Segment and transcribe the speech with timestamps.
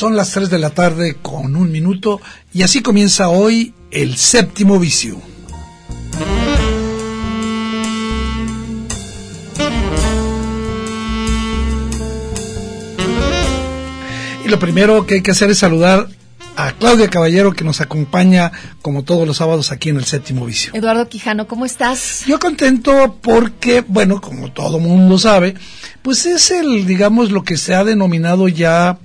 [0.00, 2.22] Son las 3 de la tarde con un minuto
[2.54, 5.20] y así comienza hoy el séptimo vicio.
[14.42, 16.08] Y lo primero que hay que hacer es saludar
[16.56, 20.72] a Claudia Caballero que nos acompaña como todos los sábados aquí en el séptimo vicio.
[20.72, 22.24] Eduardo Quijano, ¿cómo estás?
[22.24, 25.56] Yo contento porque, bueno, como todo mundo sabe,
[26.00, 28.98] pues es el, digamos, lo que se ha denominado ya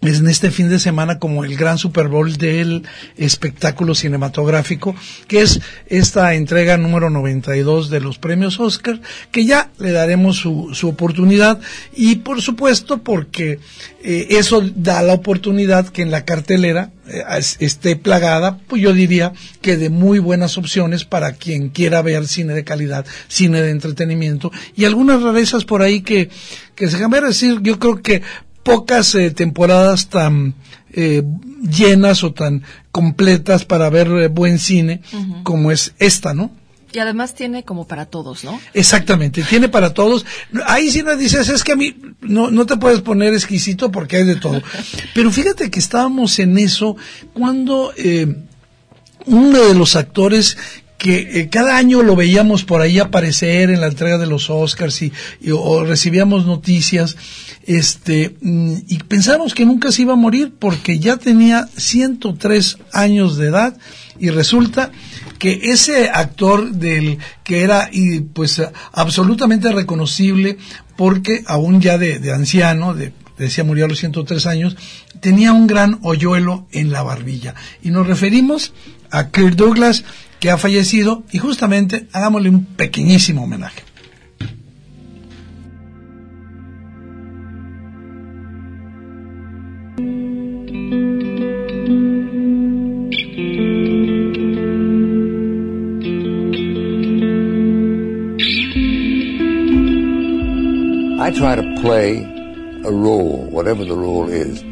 [0.00, 4.94] en este fin de semana como el gran Super Bowl del espectáculo cinematográfico,
[5.26, 9.00] que es esta entrega número 92 de los premios Oscar,
[9.32, 11.60] que ya le daremos su, su oportunidad.
[11.94, 13.58] Y por supuesto porque
[14.04, 17.24] eh, eso da la oportunidad que en la cartelera eh,
[17.58, 22.54] esté plagada, pues yo diría que de muy buenas opciones para quien quiera ver cine
[22.54, 24.52] de calidad, cine de entretenimiento.
[24.76, 26.30] Y algunas rarezas por ahí que,
[26.76, 27.24] que se ver.
[27.24, 28.22] Decir, yo creo que
[28.68, 30.54] pocas eh, temporadas tan
[30.92, 31.22] eh,
[31.62, 35.00] llenas o tan completas para ver eh, buen cine
[35.42, 36.50] como es esta, ¿no?
[36.90, 38.58] Y además tiene como para todos, ¿no?
[38.72, 40.24] Exactamente, tiene para todos.
[40.66, 44.16] Ahí sí nos dices, es que a mí no, no te puedes poner exquisito porque
[44.16, 44.62] hay de todo.
[45.14, 46.96] Pero fíjate que estábamos en eso
[47.34, 47.92] cuando
[49.26, 50.56] uno de los actores
[50.98, 55.12] que cada año lo veíamos por ahí aparecer en la entrega de los Oscars y,
[55.52, 57.16] o recibíamos noticias
[57.66, 63.36] este, mm, y pensamos que nunca se iba a morir porque ya tenía 103 años
[63.36, 63.76] de edad
[64.18, 64.90] y resulta
[65.38, 68.60] que ese actor del que era y pues
[68.92, 70.58] absolutamente reconocible
[70.96, 74.76] porque aún ya de, anciano, de, decía murió a los 103 años,
[75.20, 77.54] tenía un gran hoyuelo en la barbilla.
[77.82, 78.72] Y nos referimos
[79.10, 80.04] a Kirk Douglas,
[80.40, 83.82] que ha fallecido, y justamente hagámosle un pequeñísimo homenaje.
[101.20, 102.24] I try to play
[102.84, 104.62] a role, whatever the role is.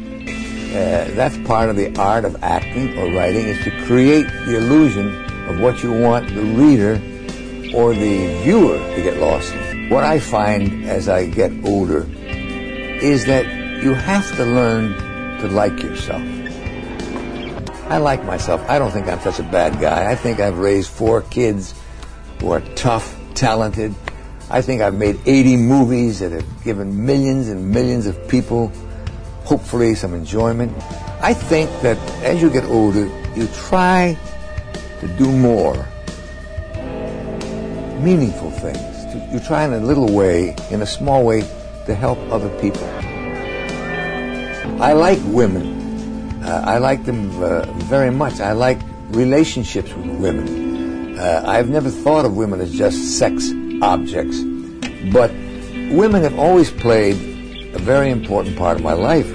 [0.73, 5.26] Uh, that's part of the art of acting or writing is to create the illusion
[5.47, 6.93] of what you want the reader
[7.75, 9.89] or the viewer to get lost in.
[9.89, 13.45] What I find as I get older is that
[13.83, 14.93] you have to learn
[15.39, 16.23] to like yourself.
[17.89, 18.67] I like myself.
[18.69, 20.11] I don't think I'm such a bad guy.
[20.11, 21.73] I think I've raised four kids
[22.39, 23.93] who are tough, talented,
[24.49, 28.71] I think I've made 80 movies that have given millions and millions of people,
[29.43, 30.71] hopefully, some enjoyment.
[31.21, 34.17] I think that as you get older, you try
[34.99, 35.87] to do more
[37.99, 39.33] meaningful things.
[39.33, 41.41] You try in a little way, in a small way,
[41.85, 42.85] to help other people.
[44.81, 46.43] I like women.
[46.43, 48.39] Uh, I like them uh, very much.
[48.39, 48.79] I like
[49.09, 51.17] relationships with women.
[51.17, 53.51] Uh, I've never thought of women as just sex
[53.81, 54.39] objects.
[55.11, 55.31] But
[55.91, 57.15] women have always played
[57.73, 59.27] a very important part of my life.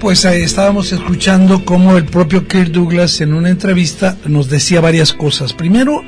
[0.00, 5.12] Pues ahí estábamos escuchando cómo el propio Kirk Douglas en una entrevista nos decía varias
[5.12, 5.52] cosas.
[5.52, 6.02] Primero,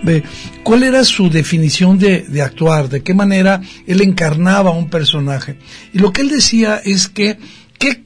[0.62, 5.58] cuál era su definición de, actuar, de qué manera él encarnaba un personaje.
[5.93, 7.38] Y lo que él decía es que,
[7.79, 8.02] ¿qué,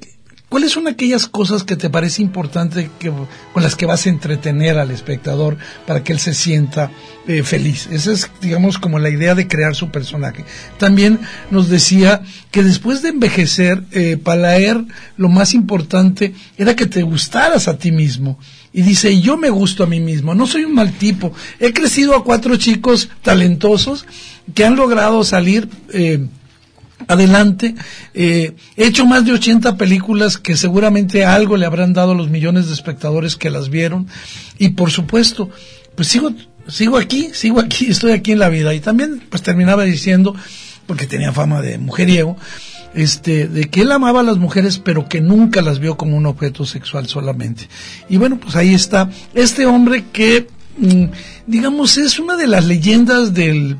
[0.53, 3.11] ¿cuáles son aquellas cosas que te parece importante que,
[3.55, 5.57] con las que vas a entretener al espectador
[5.87, 6.91] para que él se sienta
[7.27, 7.89] eh, feliz?
[7.91, 10.45] Esa es, digamos, como la idea de crear su personaje.
[10.77, 11.21] También
[11.51, 12.21] nos decía
[12.51, 17.79] que después de envejecer, eh, para él lo más importante era que te gustaras a
[17.79, 18.39] ti mismo
[18.75, 21.33] y dice, yo me gusto a mí mismo, no soy un mal tipo.
[21.61, 24.05] He crecido a cuatro chicos talentosos
[24.53, 26.27] que han logrado salir eh,
[27.09, 27.75] adelante.
[28.15, 32.31] Eh, he hecho más de 80 películas que seguramente algo le habrán dado a los
[32.31, 34.09] millones de espectadores que las vieron.
[34.59, 35.51] Y por supuesto,
[35.95, 36.33] pues sigo,
[36.69, 38.75] sigo aquí, sigo aquí, estoy aquí en la vida.
[38.75, 40.35] Y también pues terminaba diciendo,
[40.87, 42.37] porque tenía fama de mujeriego,
[42.95, 46.27] este, de que él amaba a las mujeres, pero que nunca las vio como un
[46.27, 47.69] objeto sexual solamente.
[48.09, 50.49] Y bueno, pues ahí está este hombre que,
[50.79, 51.05] mm,
[51.47, 53.79] digamos, es una de las leyendas del,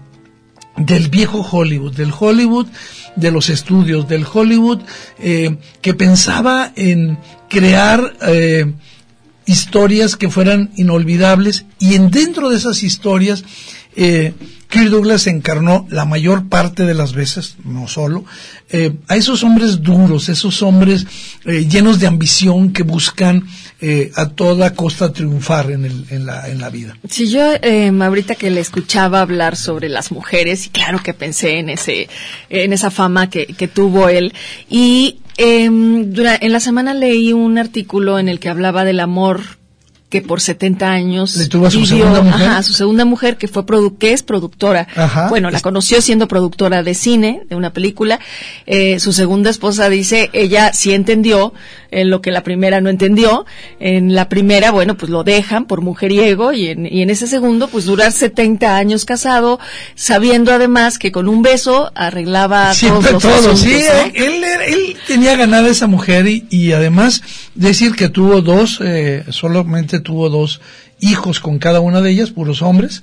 [0.77, 2.67] del viejo Hollywood, del Hollywood
[3.17, 4.81] de los estudios, del Hollywood
[5.19, 7.19] eh, que pensaba en
[7.49, 8.73] crear eh,
[9.47, 13.45] historias que fueran inolvidables y en dentro de esas historias
[13.97, 14.35] eh,
[14.69, 18.25] Kirk Douglas encarnó la mayor parte de las veces, no solo,
[18.71, 21.07] eh, a esos hombres duros, esos hombres
[21.45, 23.47] eh, llenos de ambición que buscan
[23.83, 26.97] eh, a toda costa triunfar en, el, en, la, en la vida.
[27.07, 31.59] Si yo eh, ahorita que le escuchaba hablar sobre las mujeres, y claro que pensé
[31.59, 32.09] en ese,
[32.49, 34.33] en esa fama que, que tuvo él,
[34.71, 39.62] y eh, en la semana leí un artículo en el que hablaba del amor
[40.13, 42.47] que por 70 años ¿Le tuvo a su vivió, segunda mujer?
[42.49, 44.87] ajá, a su segunda mujer que fue produ que es productora.
[44.95, 45.31] Ajá.
[45.31, 48.21] Bueno, la conoció siendo productora de cine, de una película.
[48.67, 51.55] Eh, su segunda esposa dice, ella sí entendió
[51.93, 53.47] en lo que la primera no entendió.
[53.79, 57.69] En la primera, bueno, pues lo dejan por mujeriego y en, y en ese segundo,
[57.69, 59.61] pues durar 70 años casado,
[59.95, 64.25] sabiendo además que con un beso arreglaba Siempre todos los todo, asuntos, sí, ¿no?
[64.25, 67.23] él, él tenía ganada esa mujer y, y además
[67.55, 70.61] decir que tuvo dos, eh, solamente tuvo dos
[71.03, 73.03] hijos con cada una de ellas, puros hombres.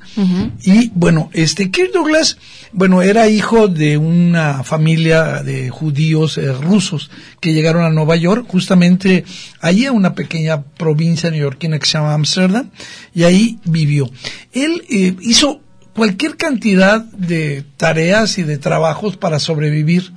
[0.64, 2.38] Y bueno, este Kirk Douglas,
[2.72, 7.12] bueno, era hijo de una familia de judíos eh, rusos
[7.42, 9.26] que llegaron a Nueva York, justamente
[9.60, 12.70] allí a una pequeña provincia neoyorquina que se llama Amsterdam,
[13.14, 14.10] y ahí vivió.
[14.54, 15.62] Él eh, hizo
[15.94, 20.14] cualquier cantidad de tareas y de trabajos para sobrevivir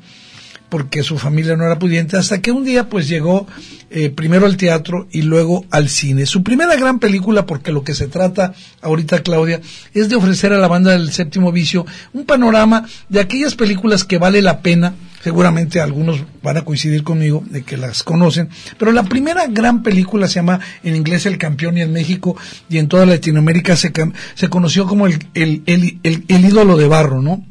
[0.73, 3.47] porque su familia no era pudiente, hasta que un día pues llegó
[3.91, 6.25] eh, primero al teatro y luego al cine.
[6.25, 9.61] Su primera gran película, porque lo que se trata ahorita Claudia,
[9.93, 11.85] es de ofrecer a la banda del séptimo vicio
[12.15, 17.45] un panorama de aquellas películas que vale la pena, seguramente algunos van a coincidir conmigo
[17.51, 18.49] de que las conocen,
[18.79, 22.35] pero la primera gran película se llama en inglés El Campeón y en México
[22.71, 23.93] y en toda Latinoamérica se,
[24.37, 25.99] se conoció como el, el, el-
[26.29, 27.45] el ídolo de barro, ¿no?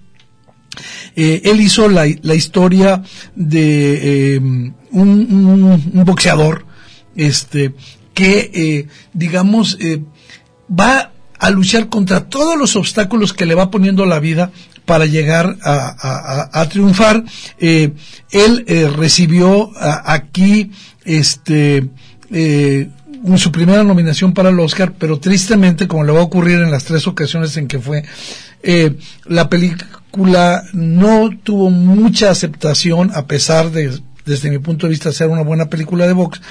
[1.15, 3.03] Eh, él hizo la, la historia
[3.35, 6.65] de eh, un, un- boxeador
[7.15, 7.73] este
[8.13, 10.01] que eh, digamos eh,
[10.69, 14.51] va a luchar contra todos los obstáculos que le va poniendo la vida
[14.85, 17.23] para llegar a, a- triunfar.
[17.59, 17.95] Él
[18.95, 19.71] recibió
[20.05, 20.71] aquí
[21.05, 21.89] este
[23.37, 26.83] su primera nominación para el Oscar, pero tristemente, como le va a ocurrir en las
[26.85, 28.03] tres ocasiones en que fue,
[29.25, 29.87] la película
[30.73, 35.69] no tuvo mucha aceptación, a pesar de, desde mi punto de vista, ser una buena
[35.69, 36.41] película de box,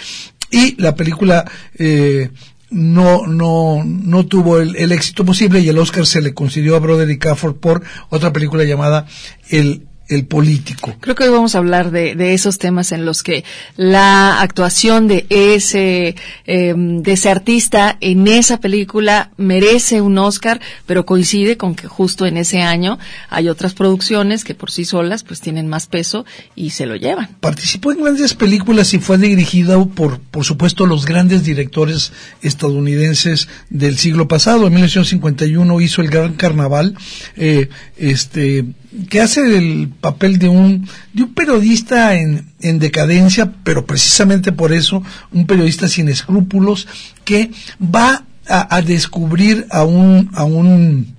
[0.51, 1.45] y la película
[1.79, 2.31] eh,
[2.71, 6.81] no, no, no tuvo el, el éxito posible y el Oscar se le concedió a
[6.81, 9.07] Broderick Cafford por otra película llamada
[9.49, 10.97] El, el Político.
[11.01, 13.45] Creo que hoy vamos a hablar de, de esos temas en los que
[13.77, 21.07] la actuación de ese, eh, de ese artista en esa película merece un Oscar, pero
[21.07, 22.99] coincide con que justo en ese año
[23.29, 27.29] hay otras producciones que por sí solas pues tienen más peso y se lo llevan.
[27.41, 32.13] Participó en grandes películas y fue dirigido por, por supuesto, los grandes directores
[32.43, 34.67] estadounidenses del siglo pasado.
[34.67, 36.97] En 1951 hizo El Gran Carnaval,
[37.37, 38.65] eh, este,
[39.09, 44.73] que hace el papel de un, de un periodista en, en decadencia, pero precisamente por
[44.73, 46.89] eso, un periodista sin escrúpulos,
[47.25, 47.51] que
[47.83, 51.15] va a, a descubrir a un, a un,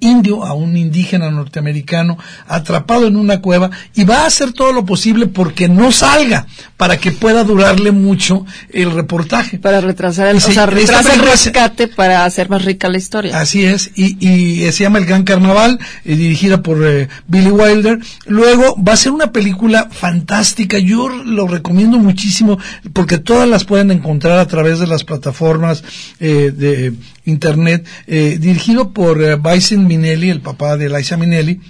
[0.00, 4.84] indio, a un indígena norteamericano atrapado en una cueva y va a hacer todo lo
[4.84, 9.58] posible porque no salga para que pueda durarle mucho el reportaje.
[9.58, 13.38] Para retrasar el, o sea, retrasa el rescate para hacer más rica la historia.
[13.38, 17.98] Así es, y, y se llama El Gran Carnaval, eh, dirigida por eh, Billy Wilder.
[18.26, 22.58] Luego va a ser una película fantástica, yo lo recomiendo muchísimo
[22.92, 25.84] porque todas las pueden encontrar a través de las plataformas
[26.18, 26.94] eh, de
[27.30, 31.60] internet, eh, dirigido por eh, Bison Minelli, el papá de Liza Minnelli.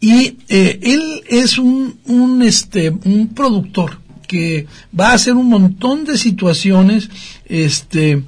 [0.00, 4.66] Y eh, él es un, un, este, un productor que
[4.98, 7.08] va a hacer un montón de situaciones
[7.46, 8.22] este,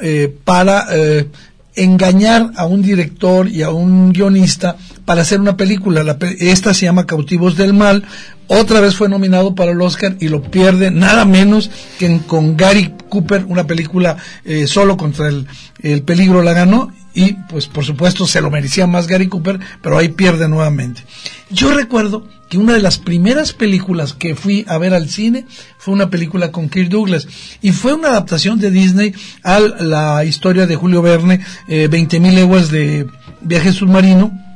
[0.00, 1.28] eh, para eh,
[1.74, 4.76] engañar a un director y a un guionista
[5.10, 6.04] para hacer una película.
[6.04, 8.04] La esta se llama Cautivos del Mal.
[8.46, 12.94] Otra vez fue nominado para el Oscar y lo pierde nada menos que con Gary
[13.08, 15.48] Cooper, una película eh, solo contra el,
[15.82, 19.98] el peligro la ganó y pues por supuesto se lo merecía más Gary Cooper, pero
[19.98, 21.02] ahí pierde nuevamente.
[21.50, 25.44] Yo recuerdo que una de las primeras películas que fui a ver al cine
[25.76, 27.26] fue una película con Kirk Douglas
[27.62, 29.12] y fue una adaptación de Disney
[29.42, 33.08] a la historia de Julio Verne, eh, 20.000 leguas de
[33.40, 34.49] viaje submarino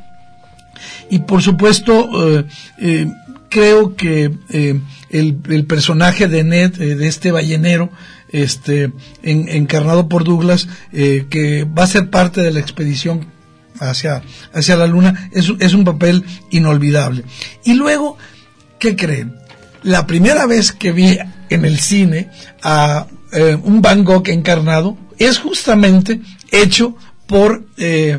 [1.11, 2.45] y por supuesto eh,
[2.79, 3.07] eh,
[3.49, 4.81] creo que eh,
[5.11, 7.91] el, el, personaje de Ned, de este ballenero,
[8.31, 8.93] este,
[9.23, 13.27] encarnado por Douglas, que va a ser parte de la expedición
[13.79, 17.25] hacia, hacia la luna, es, es un papel inolvidable.
[17.65, 18.19] Y luego,
[18.81, 19.37] ¿qué creen?
[19.85, 21.17] La primera vez que vi
[21.51, 22.31] en el cine
[22.63, 26.21] a eh, un Van Gogh encarnado es justamente
[26.51, 26.97] hecho
[27.27, 28.19] por eh,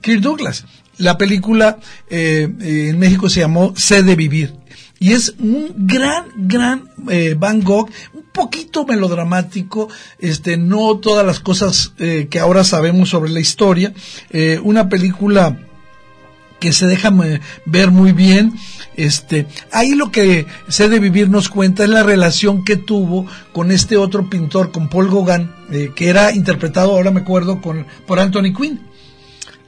[0.00, 0.64] Kirk Douglas.
[1.00, 1.78] La película
[2.08, 4.54] eh, en México se llamó Sé de Vivir
[4.98, 9.88] y es un gran, gran eh, Van Gogh, un poquito melodramático,
[10.18, 13.94] este, no todas las cosas eh, que ahora sabemos sobre la historia,
[14.28, 15.56] eh, una película
[16.60, 18.52] que se deja eh, ver muy bien.
[18.94, 23.70] Este, ahí lo que sé de vivir nos cuenta es la relación que tuvo con
[23.72, 28.20] este otro pintor, con Paul Gauguin, eh, que era interpretado, ahora me acuerdo, con, por
[28.20, 28.89] Anthony Quinn.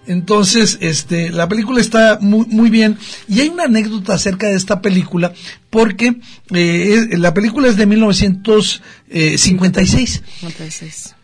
[0.06, 2.98] Entonces, este, la película está muy, muy bien.
[3.28, 5.32] Y hay una anécdota acerca de esta película,
[5.70, 9.40] porque eh, la película es de 1956.
[9.40, 10.22] 56.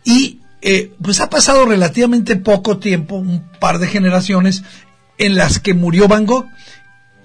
[0.05, 4.63] Y eh, pues ha pasado relativamente poco tiempo, un par de generaciones,
[5.17, 6.47] en las que murió Van Gogh.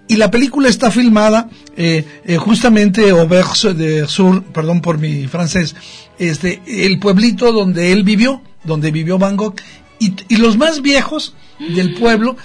[0.06, 5.74] Y la película está filmada eh, eh, justamente Auberge de Sur, perdón por mi francés,
[6.18, 9.54] este, el pueblito donde él vivió, donde vivió Van Gogh.
[9.98, 12.36] Y, y los más viejos del pueblo,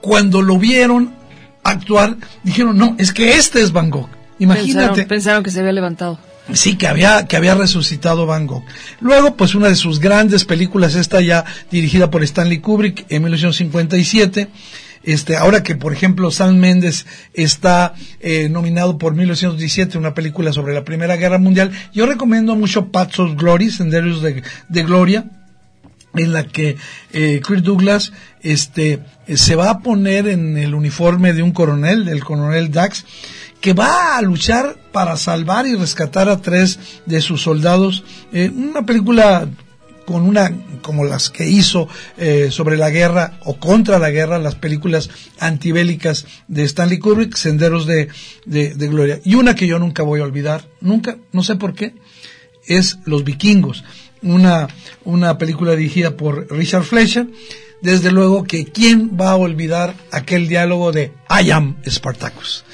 [0.00, 1.14] cuando lo vieron
[1.62, 4.08] actuar, dijeron, no, es que este es Van Gogh.
[4.38, 4.88] Imagínate.
[4.88, 6.18] Pensaron, pensaron que se había levantado.
[6.52, 8.64] Sí, que había, que había resucitado Van Gogh.
[9.00, 14.48] Luego, pues una de sus grandes películas, esta ya dirigida por Stanley Kubrick en 1957.
[15.02, 20.74] Este, ahora que, por ejemplo, Sam Mendes está eh, nominado por 1917, una película sobre
[20.74, 25.30] la Primera Guerra Mundial, yo recomiendo mucho Paths of Glory, Senderos de, de Gloria,
[26.14, 26.76] en la que
[27.12, 28.12] eh, Chris Douglas
[28.42, 29.00] este,
[29.34, 33.04] se va a poner en el uniforme de un coronel, del coronel Dax,
[33.60, 38.04] que va a luchar para salvar y rescatar a tres de sus soldados.
[38.32, 39.48] Eh, una película
[40.04, 40.50] con una
[40.80, 41.86] como las que hizo
[42.16, 47.84] eh, sobre la guerra o contra la guerra, las películas antibélicas de Stanley Kubrick, Senderos
[47.84, 48.08] de,
[48.46, 49.20] de, de Gloria.
[49.24, 51.94] Y una que yo nunca voy a olvidar, nunca, no sé por qué,
[52.66, 53.84] es Los Vikingos
[54.22, 54.68] una,
[55.04, 57.28] una película dirigida por Richard Fleischer.
[57.80, 62.64] Desde luego que quién va a olvidar aquel diálogo de I am Spartacus,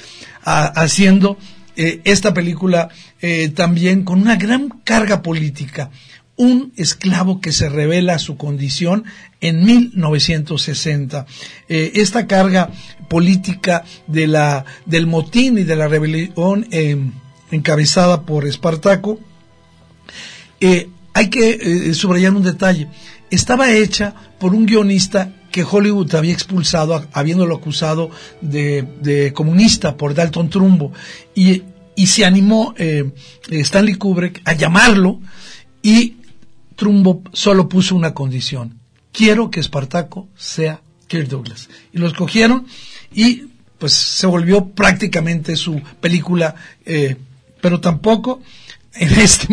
[0.43, 1.37] haciendo
[1.75, 2.89] eh, esta película
[3.21, 5.91] eh, también con una gran carga política.
[6.37, 9.05] Un esclavo que se revela su condición
[9.41, 11.25] en 1960.
[11.69, 12.71] Eh, esta carga
[13.07, 16.67] política de la, del motín y de la rebelión
[17.51, 19.19] encabezada por Espartaco
[21.15, 22.89] hay que eh, subrayar un detalle.
[23.31, 30.13] Estaba hecha por un guionista que Hollywood había expulsado, habiéndolo acusado de, de comunista por
[30.13, 30.91] Dalton Trumbo.
[31.33, 31.63] Y,
[32.05, 33.09] se animó eh,
[33.49, 35.21] Stanley Kubrick a llamarlo
[35.81, 36.17] y
[36.75, 38.77] Trumbo solo puso una condición.
[39.13, 41.69] Quiero que Espartaco sea Kirk Douglas.
[41.93, 42.67] Y lo escogieron
[43.13, 43.45] y
[43.77, 46.55] pues se volvió prácticamente su película,
[46.85, 47.15] eh,
[47.61, 48.41] pero tampoco
[48.97, 49.47] en este,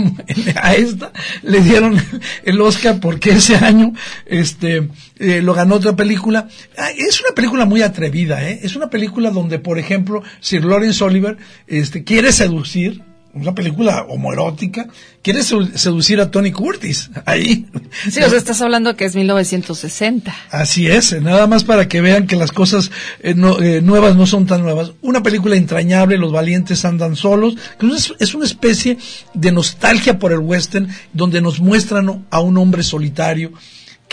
[0.61, 1.97] a esta le dieron
[2.45, 3.93] el Oscar porque ese año
[4.27, 6.49] este eh, lo ganó otra película.
[6.79, 8.61] Ah, es una película muy atrevida, ¿eh?
[8.63, 13.03] Es una película donde, por ejemplo, Sir Lawrence Oliver este, quiere seducir
[13.35, 14.89] una película homoerótica,
[15.23, 17.67] quiere seducir a Tony Curtis ahí.
[18.11, 20.35] Sí, o sea, estás hablando que es 1960.
[20.51, 24.27] Así es, nada más para que vean que las cosas eh, no, eh, nuevas no
[24.27, 24.93] son tan nuevas.
[25.01, 28.99] Una película entrañable, Los valientes andan solos, que es, es, una especie
[29.35, 33.53] de nostalgia por el western, donde nos muestran a un hombre solitario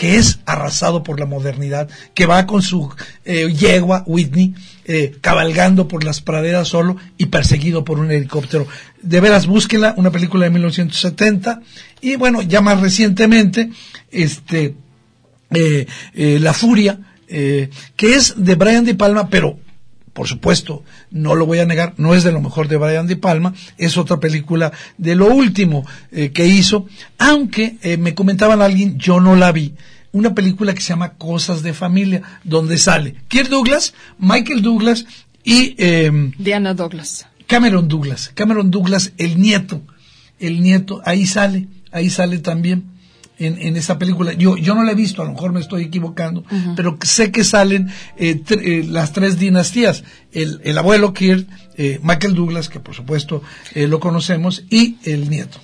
[0.00, 2.90] que es arrasado por la modernidad, que va con su
[3.26, 4.54] eh, yegua, Whitney,
[4.86, 8.66] eh, cabalgando por las praderas solo y perseguido por un helicóptero.
[9.02, 11.60] De veras, búsquela, una película de 1970.
[12.00, 13.72] Y bueno, ya más recientemente,
[14.10, 14.74] este,
[15.50, 17.68] eh, eh La Furia, que
[18.00, 19.58] es de Brian De Palma, pero
[20.12, 23.16] por supuesto, no lo voy a negar, no es de lo mejor de Brian De
[23.16, 26.86] Palma, es otra película de lo último eh, que hizo,
[27.18, 29.74] aunque eh, me comentaban alguien, yo no la vi,
[30.12, 35.06] una película que se llama Cosas de Familia, donde sale Kirk Douglas, Michael Douglas
[35.44, 35.74] y...
[35.78, 37.26] Eh, Diana Douglas.
[37.46, 39.82] Cameron Douglas, Cameron Douglas, el nieto,
[40.38, 42.99] el nieto, ahí sale, ahí sale también
[43.40, 44.32] en, en esa película.
[44.34, 46.44] Yo, yo no la he visto, a lo mejor me estoy equivocando,
[46.76, 50.04] pero sé que salen eh, eh, las tres dinastías.
[50.32, 53.42] El, el abuelo Kirk, eh, Michael Douglas, que por supuesto
[53.74, 55.58] lo conocemos, y el nieto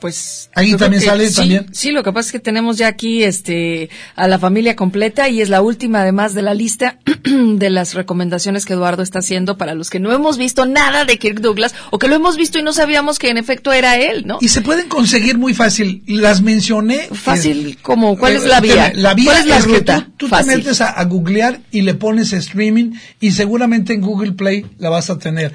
[0.00, 1.66] pues ahí también sale también.
[1.72, 5.40] sí lo que pasa es que tenemos ya aquí este a la familia completa y
[5.40, 9.74] es la última además de la lista de las recomendaciones que Eduardo está haciendo para
[9.74, 12.62] los que no hemos visto nada de Kirk Douglas o que lo hemos visto y
[12.62, 16.02] no sabíamos que en efecto era él no y se pueden conseguir muy fácil.
[16.06, 20.12] Las mencioné fácil como cuál es la vía la vía ¿Cuál es la ruta que
[20.16, 24.90] tú, te metes a, googlear y le pones streaming y seguramente en Google Play la
[24.90, 25.52] vas a tener.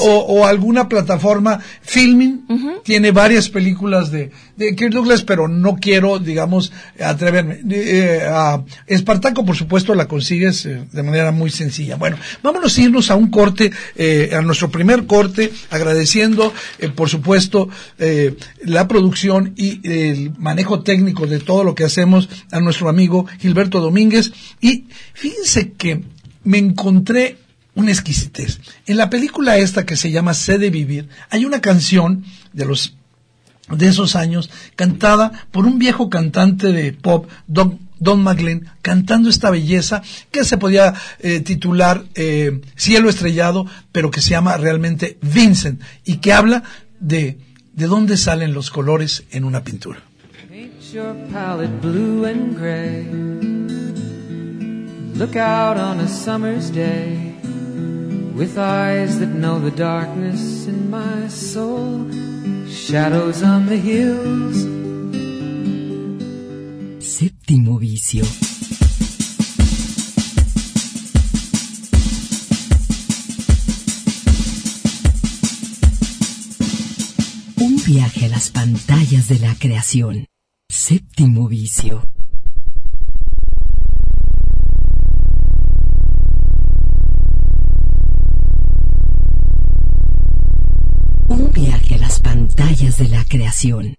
[0.00, 2.44] O, o, alguna plataforma filming
[2.84, 3.48] tiene varias
[3.84, 7.60] de, de Kirk Douglas, pero no quiero, digamos, atreverme.
[7.70, 11.96] Eh, a Espartaco, por supuesto, la consigues eh, de manera muy sencilla.
[11.96, 16.52] Bueno, vámonos a irnos a un corte, eh, a nuestro primer corte, agradeciendo,
[16.94, 17.68] por supuesto,
[18.62, 23.80] la producción y el manejo técnico de todo lo que hacemos a nuestro amigo Gilberto
[23.80, 24.32] Domínguez.
[24.60, 26.02] Y fíjense que
[26.44, 27.38] me encontré
[27.74, 28.60] una exquisitez.
[28.86, 32.96] En la película esta que se llama Sé de Vivir, hay una canción de los
[33.68, 39.50] de esos años, cantada por un viejo cantante de pop, Don, Don McLean, cantando esta
[39.50, 45.80] belleza que se podía eh, titular eh, Cielo Estrellado, pero que se llama realmente Vincent
[46.04, 46.62] y que habla
[47.00, 47.38] de
[47.74, 50.00] de dónde salen los colores en una pintura.
[55.16, 57.33] Look out on a day
[58.34, 62.10] with eyes that know the darkness in my soul.
[62.68, 64.56] Shadows on the hills.
[66.98, 68.24] Séptimo vicio.
[77.60, 80.26] Un viaje a las pantallas de la creación.
[80.68, 82.02] Séptimo vicio.
[92.20, 93.96] Pantallas de la creación.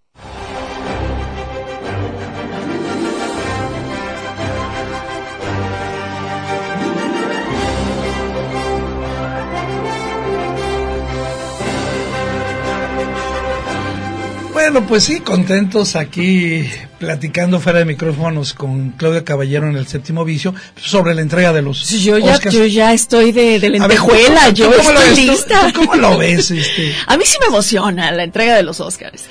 [14.53, 16.67] Bueno, pues sí, contentos aquí
[17.05, 21.61] platicando fuera de micrófonos con Claudia Caballero en el séptimo vicio sobre la entrega de
[21.61, 25.71] los yo ya yo ya estoy de, de lentejuela yo estoy lista.
[25.75, 26.95] cómo lo ves este?
[27.07, 29.25] a mí sí me emociona la entrega de los Oscars.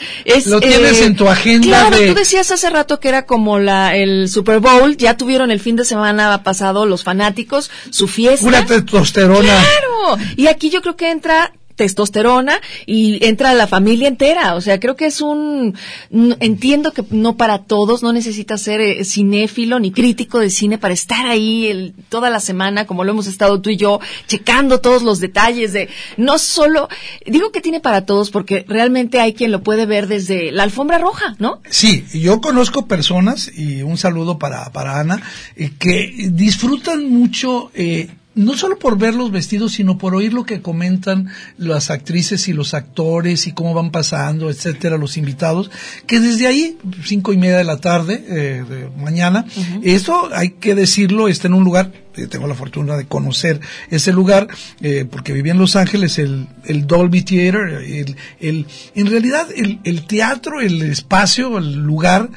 [0.47, 3.97] Lo tienes eh, en tu agenda claro tú decías hace rato que era como la
[3.97, 8.47] el Super Bowl ya tuvieron el fin de semana pasado los fanáticos su fiesta.
[8.47, 9.41] Una testosterona.
[9.43, 14.55] Claro y aquí yo creo que entra testosterona y entra la familia entera.
[14.55, 15.77] O sea, creo que es un,
[16.11, 20.95] entiendo que no para todos, no necesitas ser eh, cinéfilo ni crítico de cine para
[20.95, 25.03] estar ahí el, toda la semana, como lo hemos estado tú y yo, checando todos
[25.03, 26.89] los detalles de, no solo,
[27.27, 30.99] digo que tiene para todos porque realmente hay quien lo puede ver desde la alfombra
[30.99, 31.61] roja, ¿no?
[31.69, 35.23] Sí, yo conozco personas, y un saludo para, para Ana,
[35.57, 40.45] eh, que disfrutan mucho, eh, no solo por ver los vestidos, sino por oír lo
[40.45, 45.71] que comentan las actrices y los actores y cómo van pasando, etcétera, los invitados,
[46.07, 49.47] que desde ahí, cinco y media de la tarde, eh, de mañana,
[49.83, 54.49] esto hay que decirlo, está en un lugar tengo la fortuna de conocer ese lugar,
[54.81, 59.81] eh, porque viví en Los Ángeles, el, el Dolby Theater, el, el, en realidad el,
[59.85, 62.31] el, teatro, el espacio, el lugar,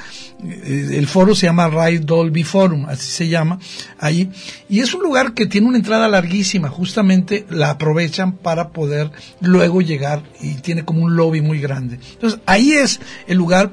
[0.43, 3.59] eh, el foro se llama Ray Dolby Forum, así se llama,
[3.99, 4.29] ahí,
[4.67, 9.11] y es un lugar que tiene una entrada larguísima, justamente la aprovechan para poder
[9.41, 11.99] luego llegar y tiene como un lobby muy grande.
[12.13, 13.71] Entonces, ahí es el lugar,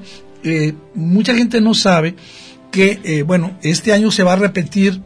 [0.93, 2.15] mucha gente no sabe
[2.71, 5.01] que, bueno, este año se va a repetir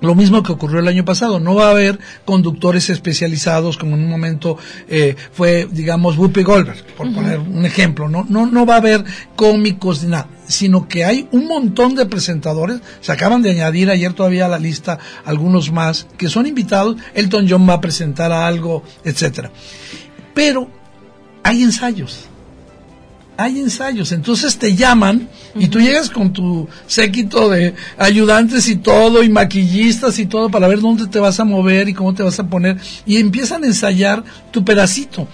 [0.00, 4.04] lo mismo que ocurrió el año pasado, no va a haber conductores especializados como en
[4.04, 4.56] un momento
[4.88, 9.04] eh, fue, digamos, Whoopi Goldberg, por poner un ejemplo, no, no, no va a haber
[9.36, 14.12] cómicos ni nada, sino que hay un montón de presentadores, se acaban de añadir ayer
[14.12, 18.82] todavía a la lista algunos más, que son invitados, Elton John va a presentar algo,
[19.04, 19.50] etcétera.
[20.34, 20.70] Pero
[21.42, 22.29] hay ensayos,
[23.40, 24.12] hay ensayos.
[24.12, 30.18] Entonces te llaman y tú llegas con tu séquito de ayudantes y todo, y maquillistas
[30.18, 32.76] y todo, para ver dónde te vas a mover y cómo te vas a poner.
[33.06, 35.26] Y empiezan a ensayar tu pedacito.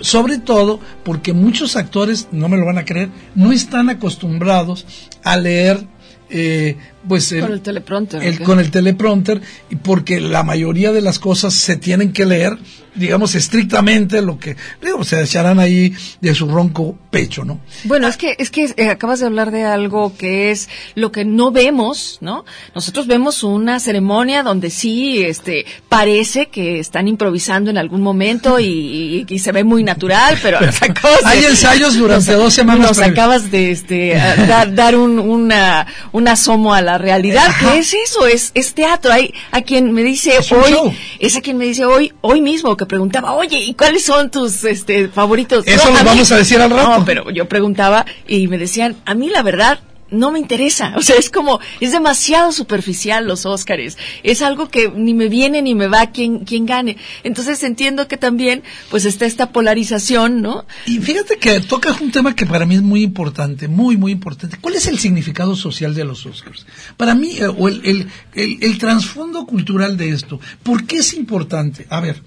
[0.00, 4.86] Sobre todo porque muchos actores, no me lo van a creer, no están acostumbrados
[5.22, 5.86] a leer
[6.28, 6.76] eh,
[7.08, 8.22] pues con el teleprompter.
[8.22, 9.40] El, con el teleprompter,
[9.70, 12.58] y porque la mayoría de las cosas se tienen que leer,
[12.94, 17.60] digamos, estrictamente lo que, digo, se echarán ahí de su ronco pecho, ¿no?
[17.84, 21.24] Bueno, es que, es que eh, acabas de hablar de algo que es lo que
[21.24, 22.44] no vemos, ¿no?
[22.74, 29.26] Nosotros vemos una ceremonia donde sí, este, parece que están improvisando en algún momento y,
[29.28, 30.58] y, se ve muy natural, pero
[31.24, 32.88] Hay ensayos durante dos semanas.
[32.88, 34.14] Nos acabas de, este,
[34.48, 39.12] dar, dar un, una, un asomo a la realidad, que es eso, es, es teatro.
[39.12, 42.86] Hay a quien me dice hoy, es a quien me dice hoy, hoy mismo que
[42.86, 45.66] preguntaba, oye, ¿y cuáles son tus este favoritos?
[45.66, 46.98] Eso lo vamos a decir al rato.
[46.98, 49.78] No, pero yo preguntaba y me decían, a mí la verdad,
[50.14, 50.94] no me interesa.
[51.04, 53.98] O sea, es como, es demasiado superficial los Óscares.
[54.22, 56.96] Es algo que ni me viene ni me va quien, quien gane.
[57.24, 60.64] Entonces entiendo que también, pues está esta polarización, ¿no?
[60.86, 64.56] Y fíjate que tocas un tema que para mí es muy importante, muy, muy importante.
[64.58, 66.64] ¿Cuál es el significado social de los Óscars?
[66.96, 70.40] Para mí, eh, o el, el, el, trasfondo cultural de esto.
[70.62, 71.86] ¿Por qué es importante?
[71.90, 72.22] A ver,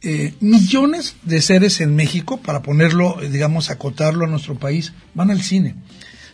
[0.00, 5.30] eh, millones de seres en México, para ponerlo, eh, digamos, acotarlo a nuestro país, van
[5.30, 5.74] al cine.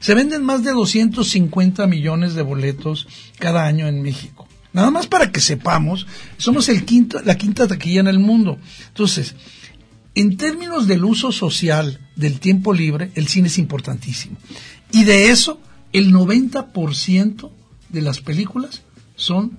[0.05, 4.47] Se venden más de 250 millones de boletos cada año en México.
[4.75, 8.59] Nada más para que sepamos, somos la quinta taquilla en el mundo.
[8.89, 9.35] Entonces,
[10.15, 14.37] en términos del uso social del tiempo libre, el cine es importantísimo.
[14.93, 15.59] Y de eso,
[15.95, 17.51] el 90%
[17.89, 18.83] de las películas
[19.17, 19.57] son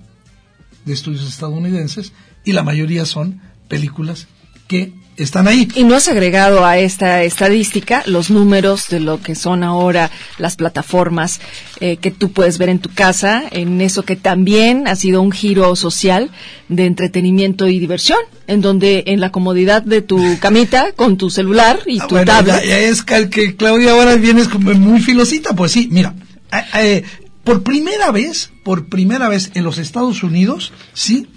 [0.84, 2.12] de estudios estadounidenses
[2.44, 4.28] y la mayoría son películas
[4.68, 5.68] que están ahí.
[5.74, 10.56] Y no has agregado a esta estadística los números de lo que son ahora las
[10.56, 11.40] plataformas
[11.80, 15.32] eh, que tú puedes ver en tu casa, en eso que también ha sido un
[15.32, 16.30] giro social
[16.68, 21.80] de entretenimiento y diversión, en donde en la comodidad de tu camita, con tu celular
[21.86, 22.64] y ah, tu tablet.
[22.64, 26.14] Ya, es que Claudia ahora vienes como muy filosita, pues sí, mira,
[26.52, 27.04] eh, eh,
[27.44, 31.28] por primera vez, por primera vez en los Estados Unidos, sí,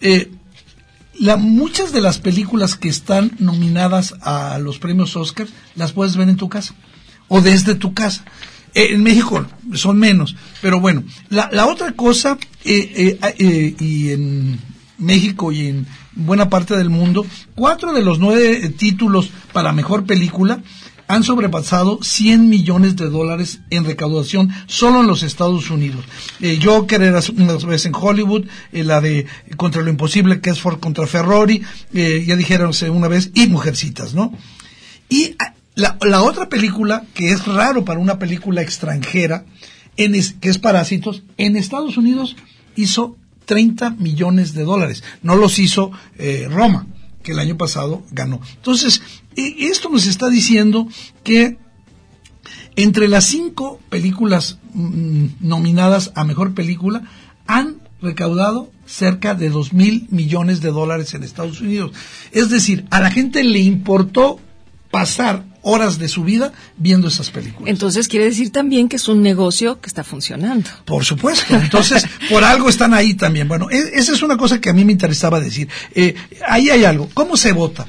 [0.00, 0.30] eh,
[1.18, 6.28] la, muchas de las películas que están nominadas a los premios Oscar las puedes ver
[6.28, 6.74] en tu casa
[7.28, 8.24] o desde tu casa.
[8.74, 14.58] Eh, en México son menos, pero bueno, la, la otra cosa, eh, eh, y en
[14.98, 20.60] México y en buena parte del mundo, cuatro de los nueve títulos para mejor película
[21.08, 26.04] han sobrepasado 100 millones de dólares en recaudación solo en los Estados Unidos.
[26.40, 30.60] Eh, Joker era una vez en Hollywood, eh, la de Contra lo Imposible, que es
[30.62, 31.62] contra Ferrari,
[31.94, 34.32] eh, ya dijeron una vez, y Mujercitas, ¿no?
[35.08, 39.46] Y ah, la, la, otra película, que es raro para una película extranjera,
[39.96, 42.36] en que es Parásitos, en Estados Unidos
[42.76, 43.16] hizo
[43.48, 45.02] 30 millones de dólares.
[45.22, 46.86] No los hizo eh, Roma
[47.22, 48.40] que el año pasado ganó.
[48.56, 49.02] Entonces,
[49.38, 50.88] esto nos está diciendo
[51.22, 51.58] que
[52.76, 57.02] entre las cinco películas mm, nominadas a mejor película
[57.46, 61.92] han recaudado cerca de dos mil millones de dólares en Estados Unidos.
[62.32, 64.40] Es decir, a la gente le importó
[64.90, 67.68] pasar horas de su vida viendo esas películas.
[67.68, 70.70] Entonces quiere decir también que es un negocio que está funcionando.
[70.84, 71.54] Por supuesto.
[71.54, 73.48] Entonces, por algo están ahí también.
[73.48, 75.68] Bueno, e, esa es una cosa que a mí me interesaba decir.
[75.94, 76.14] Eh,
[76.48, 77.08] ahí hay algo.
[77.12, 77.86] ¿Cómo se vota?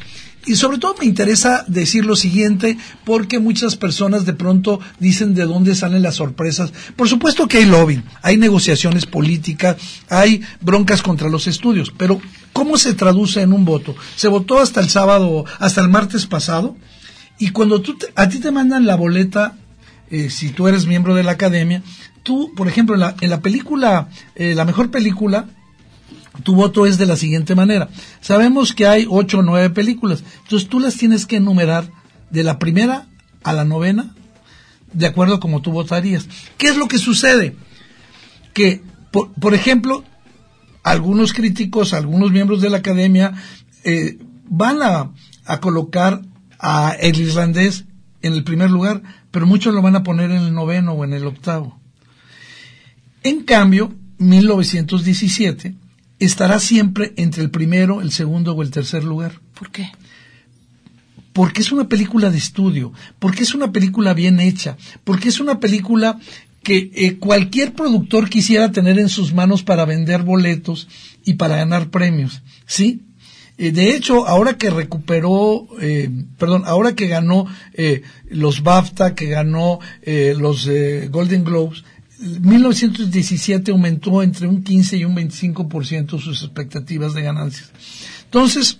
[0.49, 5.45] Y sobre todo me interesa decir lo siguiente, porque muchas personas de pronto dicen de
[5.45, 6.73] dónde salen las sorpresas.
[6.95, 9.77] Por supuesto que hay lobbying, hay negociaciones políticas,
[10.09, 12.19] hay broncas contra los estudios, pero
[12.51, 13.95] ¿cómo se traduce en un voto?
[14.15, 16.75] Se votó hasta el sábado, hasta el martes pasado,
[17.37, 19.55] y cuando tú a ti te mandan la boleta,
[20.09, 21.83] eh, si tú eres miembro de la academia,
[22.23, 25.45] tú, por ejemplo, en la, en la película, eh, la mejor película,
[26.43, 27.89] tu voto es de la siguiente manera.
[28.21, 31.91] Sabemos que hay ocho o nueve películas, entonces tú las tienes que enumerar
[32.29, 33.07] de la primera
[33.43, 34.13] a la novena,
[34.93, 36.27] de acuerdo a como tú votarías.
[36.57, 37.55] ¿Qué es lo que sucede?
[38.53, 40.03] Que, por, ejemplo,
[40.83, 43.33] algunos críticos, algunos miembros de la academia
[43.83, 44.17] eh,
[44.49, 45.11] van a,
[45.45, 46.21] a colocar
[46.59, 47.85] a el irlandés
[48.21, 51.13] en el primer lugar, pero muchos lo van a poner en el noveno o en
[51.13, 51.79] el octavo.
[53.23, 55.75] En cambio, 1917
[56.19, 59.39] estará siempre entre el primero, el segundo o el tercer lugar.
[59.57, 59.89] ¿Por qué?
[61.33, 65.59] Porque es una película de estudio, porque es una película bien hecha, porque es una
[65.59, 66.19] película
[66.63, 70.87] que eh, cualquier productor quisiera tener en sus manos para vender boletos
[71.23, 73.01] y para ganar premios, ¿sí?
[73.57, 79.27] Eh, de hecho, ahora que recuperó, eh, perdón, ahora que ganó eh, los BAFTA, que
[79.27, 81.83] ganó eh, los eh, Golden Globes,
[82.19, 87.71] 1917 aumentó entre un 15 y un 25% sus expectativas de ganancias.
[88.25, 88.79] Entonces,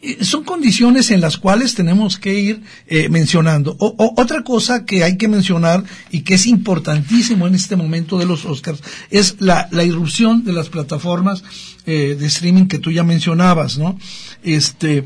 [0.00, 3.76] eh, son condiciones en las cuales tenemos que ir eh, mencionando.
[3.78, 8.44] Otra cosa que hay que mencionar y que es importantísimo en este momento de los
[8.44, 11.42] Oscars es la, la irrupción de las plataformas
[11.86, 13.98] eh, de streaming que tú ya mencionabas, ¿no?
[14.42, 15.04] Este,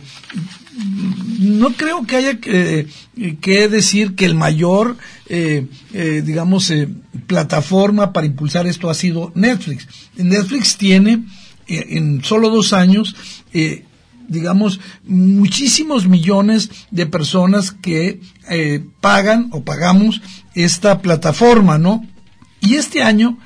[1.38, 4.96] no creo que haya que, eh, que decir que el mayor,
[5.28, 6.88] eh, eh, digamos, eh,
[7.26, 9.86] plataforma para impulsar esto ha sido Netflix.
[10.16, 11.24] Netflix tiene
[11.66, 13.14] eh, en solo dos años,
[13.52, 13.84] eh,
[14.28, 20.22] digamos, muchísimos millones de personas que eh, pagan o pagamos
[20.54, 22.06] esta plataforma, ¿no?
[22.60, 23.38] Y este año,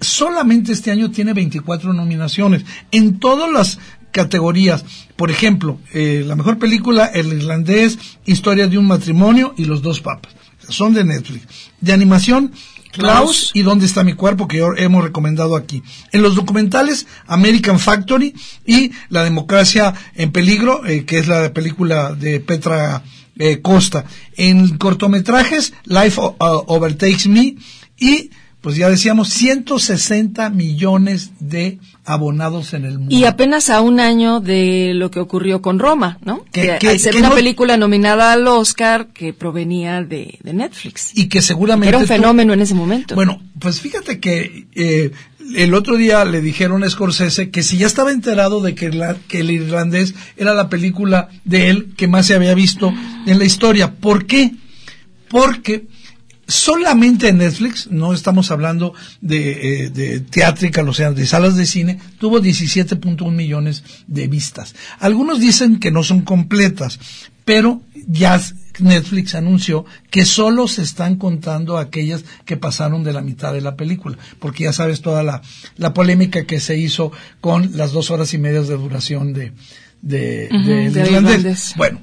[0.00, 3.78] solamente este año tiene 24 nominaciones en todas las
[4.12, 4.84] categorías.
[5.22, 10.00] Por ejemplo, eh, la mejor película, El Irlandés, Historia de un matrimonio y Los dos
[10.00, 10.34] papas.
[10.68, 11.46] Son de Netflix.
[11.80, 12.50] De animación,
[12.90, 14.48] Klaus, y ¿Dónde está mi cuerpo?
[14.48, 15.80] que hemos recomendado aquí.
[16.10, 18.34] En los documentales, American Factory
[18.66, 23.04] y La democracia en peligro, eh, que es la película de Petra
[23.38, 24.04] eh, Costa.
[24.36, 27.54] En cortometrajes, Life O- O- Overtakes Me
[27.96, 28.30] y,
[28.60, 33.14] pues ya decíamos, 160 millones de abonados en el mundo.
[33.14, 36.44] Y apenas a un año de lo que ocurrió con Roma, ¿no?
[36.52, 40.52] Que- Que, al ser que una no- película nominada al Oscar que provenía de, de
[40.52, 41.12] Netflix.
[41.14, 43.14] y que seguramente Era un tú- fenómeno en ese momento.
[43.14, 45.12] Bueno, pues fíjate que eh,
[45.54, 49.16] el otro día le dijeron a Scorsese que si ya estaba enterado de que, la-
[49.28, 52.92] que el irlandés era la película de él que más se había visto
[53.26, 53.94] en la historia.
[53.94, 54.52] ¿Por qué?
[55.28, 55.86] Porque
[56.52, 61.66] solamente en Netflix, no estamos hablando de, eh, de teatrical, o sea, de salas de
[61.66, 64.74] cine, tuvo 17.1 millones de vistas.
[64.98, 66.98] Algunos dicen que no son completas,
[67.44, 68.40] pero ya
[68.78, 73.76] Netflix anunció que solo se están contando aquellas que pasaron de la mitad de la
[73.76, 75.42] película, porque ya sabes toda la,
[75.76, 79.52] la polémica que se hizo con las dos horas y media de duración de,
[80.00, 81.10] de, de irlandés.
[81.10, 81.74] irlandés.
[81.76, 82.00] Bueno,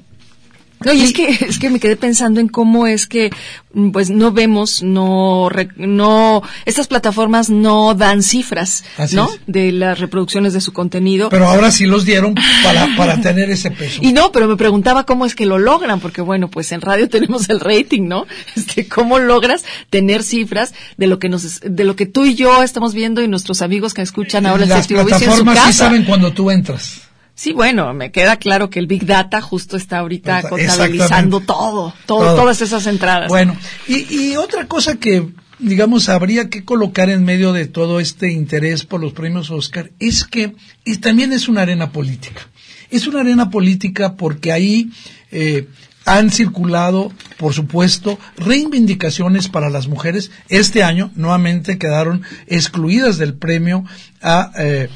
[0.82, 3.30] No, y es que, es que me quedé pensando en cómo es que,
[3.74, 9.28] mm, pues, no vemos, no, no, estas plataformas no dan cifras, Así ¿no?
[9.30, 9.40] es.
[9.46, 11.28] De las reproducciones de su contenido.
[11.28, 14.00] pero ahora sí los dieron para, para tener ese peso.
[14.02, 17.08] Y no, pero me preguntaba cómo es que lo logran, porque bueno, pues en radio
[17.10, 18.26] tenemos el rating, ¿no?
[18.56, 22.62] Este, cómo logras tener cifras de lo que nos, de lo que tú y yo
[22.62, 25.72] estamos viendo y nuestros amigos que escuchan ahora el Las vicio en su plataformas sí
[25.74, 27.09] saben cuando tú entras.
[27.40, 32.24] Sí, bueno, me queda claro que el Big Data justo está ahorita contabilizando todo, todo,
[32.26, 32.36] Todo.
[32.36, 33.28] todas esas entradas.
[33.28, 33.56] Bueno,
[33.88, 35.26] y, y otra cosa que,
[35.58, 40.24] digamos, habría que colocar en medio de todo este interés por los premios Oscar es
[40.24, 42.42] que y también es una arena política.
[42.90, 44.90] Es una arena política porque ahí
[45.30, 45.66] eh,
[46.04, 50.30] han circulado, por supuesto, reivindicaciones para las mujeres.
[50.50, 53.86] Este año nuevamente quedaron excluidas del premio
[54.20, 54.90] a eh,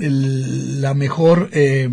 [0.00, 1.88] el- la mejor eh,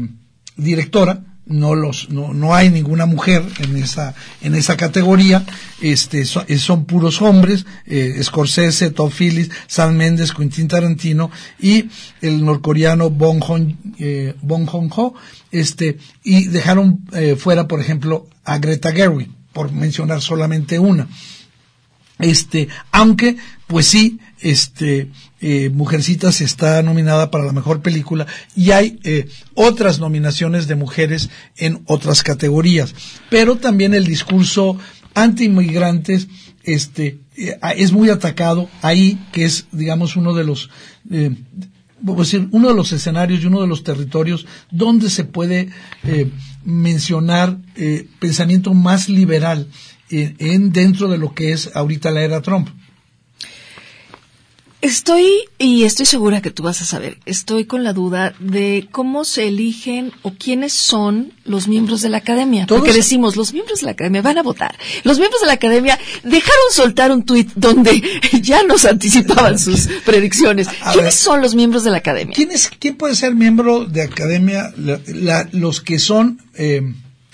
[0.57, 5.45] directora no los no, no hay ninguna mujer en esa en esa categoría.
[5.79, 11.85] Este eh, son puros hombres eh, Scorsese Todd Phillips Sam Mendes Quentin Tarantino y
[12.21, 15.13] el norcoreano Bong Joon eh, Bong Joon-ho
[15.51, 21.07] este y dejaron eh, fuera por ejemplo a Greta Gerwig por mencionar solamente una.
[22.17, 23.35] Este aunque
[23.67, 29.99] pues sí este eh, Mujercitas está nominada para la mejor película y hay eh, otras
[29.99, 32.93] nominaciones de mujeres en otras categorías
[33.29, 34.77] pero también el discurso
[35.13, 36.27] anti-inmigrantes
[36.63, 40.69] este eh, es muy atacado ahí que es digamos uno de los
[41.09, 41.31] eh,
[42.13, 45.69] decir, uno de los escenarios y uno de los territorios donde se puede
[46.03, 46.29] eh,
[46.63, 49.67] mencionar eh, pensamiento más liberal
[50.09, 52.69] en, en dentro de lo que es ahorita la era Trump.
[54.85, 55.25] Estoy,
[55.57, 59.47] y estoy segura que tú vas a saber, estoy con la duda de cómo se
[59.47, 62.67] eligen o quiénes son los miembros de la academia.
[62.67, 64.77] Todos- Porque decimos, los miembros de la academia van a votar.
[65.03, 67.99] Los miembros de la academia dejaron soltar un tuit donde
[68.43, 70.67] ya nos anticipaban sus predicciones.
[70.67, 71.11] A ¿Quiénes ver.
[71.13, 72.35] son los miembros de la academia?
[72.35, 74.71] ¿Quién, es, quién puede ser miembro de academia?
[74.77, 76.83] La- la- los que son eh,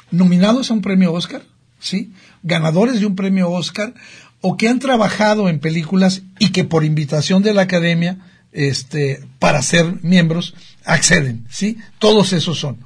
[0.09, 1.43] nominados a un premio Oscar,
[1.81, 2.11] ¿sí?
[2.43, 3.93] Ganadores de un premio Oscar
[4.41, 8.17] o que han trabajado en películas y que por invitación de la academia,
[8.51, 11.77] este, para ser miembros, acceden, ¿sí?
[11.99, 12.77] Todos esos son.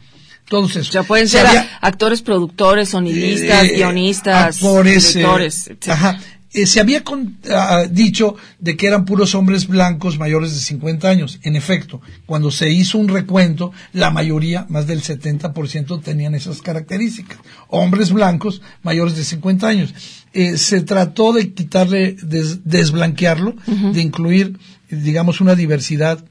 [0.48, 0.90] Esos.
[0.90, 6.20] O sea, pueden Se ser había- actores, productores, sonidistas, eh, guionistas, actores, eh, directores, ajá.
[6.56, 7.04] Eh, se había
[7.52, 11.40] ah, dicho de que eran puros hombres blancos mayores de 50 años.
[11.44, 17.40] En efecto, cuando se hizo un recuento, la mayoría, más del 70%, tenían esas características.
[17.68, 19.94] Hombres blancos mayores de 50 años.
[20.32, 22.16] Eh, se trató de quitarle,
[22.64, 23.56] desblanquearlo,
[23.94, 24.58] de incluir,
[24.90, 26.24] digamos, una diversidad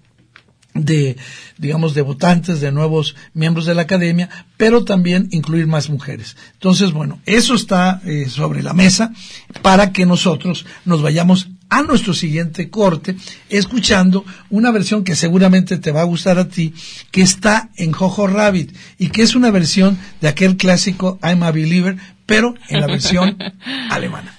[0.75, 1.17] de,
[1.57, 6.37] digamos, de votantes, de nuevos miembros de la academia, pero también incluir más mujeres.
[6.55, 9.13] Entonces, bueno, eso está eh, sobre la mesa
[9.63, 13.17] para que nosotros nos vayamos a nuestro siguiente corte
[13.49, 16.75] escuchando una versión que seguramente te va a gustar a ti,
[17.11, 21.51] que está en Jojo Rabbit y que es una versión de aquel clásico I'm a
[21.51, 23.39] Believer, pero en la versión
[23.91, 24.35] alemana.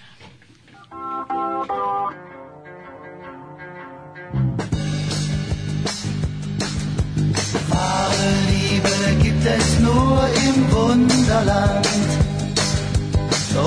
[10.96, 11.88] Wunderland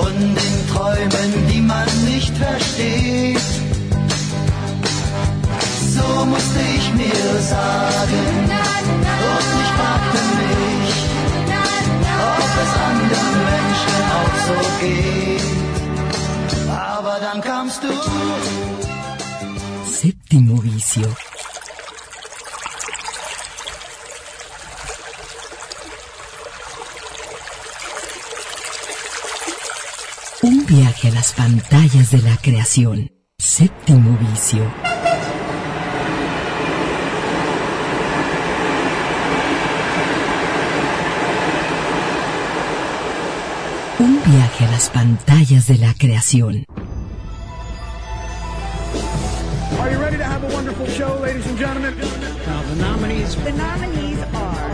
[0.03, 3.49] und in Träumen, die man nicht versteht.
[5.97, 8.27] So musste ich mir sagen
[9.31, 10.91] und ich fragte mich,
[12.33, 15.47] ob es anderen Menschen auch so geht.
[16.71, 17.93] Aber dann kamst du.
[19.99, 21.09] Séptimo vicio.
[30.41, 33.11] Un viaje a las pantallas de la creación.
[33.39, 34.63] Séptimo vicio.
[43.99, 46.65] Un viaje a las pantallas de la creación.
[49.81, 51.97] Are you ready to have a wonderful show, ladies and gentlemen?
[52.47, 53.35] Now, the nominees.
[53.43, 54.71] The nominees are.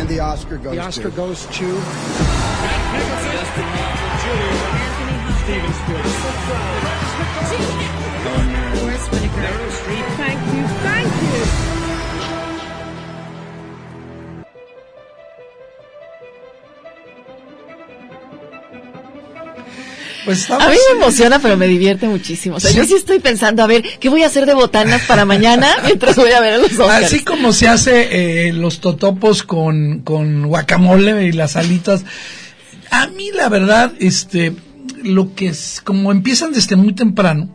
[0.00, 1.16] And the Oscar goes the Oscar to.
[1.16, 2.39] goes to.
[20.24, 22.56] Pues a mí me emociona, pero me divierte muchísimo.
[22.56, 22.76] O sea, Sí.
[22.76, 26.14] yo sí estoy pensando, a ver, ¿qué voy a hacer de botanas para mañana mientras
[26.16, 27.06] voy a ver los Oscars?
[27.06, 32.04] Así como se hace eh, los totopos con, con guacamole y las alitas.
[32.90, 34.54] A mí la verdad, este,
[35.02, 37.48] lo que es, como empiezan desde muy temprano,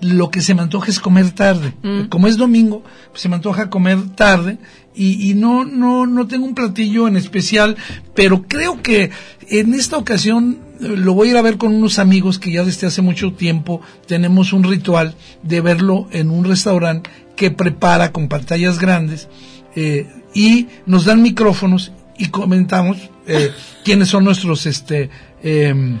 [0.00, 1.74] lo que se me antoja es comer tarde.
[2.08, 4.58] Como es domingo, pues se me antoja comer tarde
[4.94, 7.76] y, y no, no, no tengo un platillo en especial,
[8.14, 9.10] pero creo que
[9.48, 12.64] en esta ocasión eh, lo voy a ir a ver con unos amigos que ya
[12.64, 18.28] desde hace mucho tiempo tenemos un ritual de verlo en un restaurante que prepara con
[18.28, 19.28] pantallas grandes
[19.76, 23.50] eh, y nos dan micrófonos y comentamos eh,
[23.82, 25.08] quiénes son nuestros este
[25.42, 25.98] em,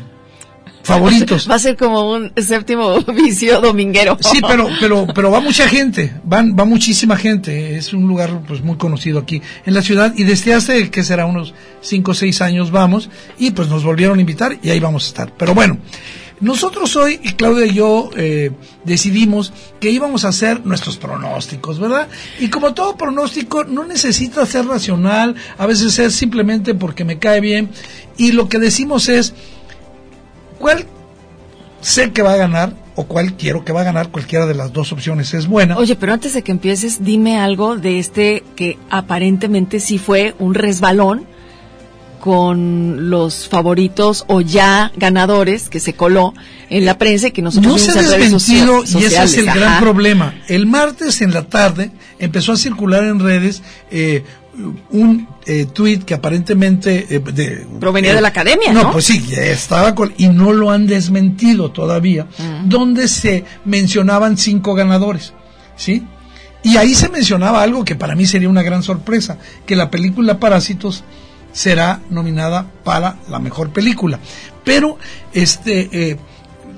[0.82, 1.48] favoritos.
[1.50, 4.18] Va a ser como un séptimo vicio dominguero.
[4.20, 7.76] Sí, pero, pero, pero va mucha gente, van, va muchísima gente.
[7.76, 11.24] Es un lugar pues muy conocido aquí en la ciudad y desde hace que será
[11.24, 15.04] unos cinco o seis años vamos y pues nos volvieron a invitar y ahí vamos
[15.04, 15.32] a estar.
[15.38, 15.78] Pero bueno,
[16.40, 18.50] nosotros hoy, Claudia y yo, eh,
[18.84, 22.08] decidimos que íbamos a hacer nuestros pronósticos, ¿verdad?
[22.38, 27.40] Y como todo pronóstico, no necesita ser racional, a veces es simplemente porque me cae
[27.40, 27.68] bien.
[28.16, 29.34] Y lo que decimos es,
[30.58, 30.86] ¿cuál
[31.82, 34.10] sé que va a ganar o cuál quiero que va a ganar?
[34.10, 35.76] Cualquiera de las dos opciones es buena.
[35.76, 40.54] Oye, pero antes de que empieces, dime algo de este que aparentemente sí fue un
[40.54, 41.26] resbalón
[42.20, 46.34] con los favoritos o ya ganadores que se coló
[46.68, 49.80] en la prensa y que nosotros no se ha desmentido y ese es el gran
[49.80, 50.34] problema.
[50.48, 54.22] El martes en la tarde empezó a circular en redes eh,
[54.90, 58.92] un eh, tuit que aparentemente eh, de- Provenía de la academia, ¿no?
[58.92, 62.68] pues sí, estaba con, y no lo han desmentido todavía, Mm.
[62.68, 65.32] donde se mencionaban cinco ganadores,
[65.76, 66.04] ¿sí?
[66.62, 70.38] Y ahí se mencionaba algo que para mí sería una gran sorpresa, que la película
[70.38, 71.04] Parásitos
[71.52, 74.18] será nominada para la mejor película.
[74.64, 74.98] Pero,
[75.32, 76.16] este, eh,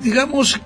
[0.03, 0.61] digamos,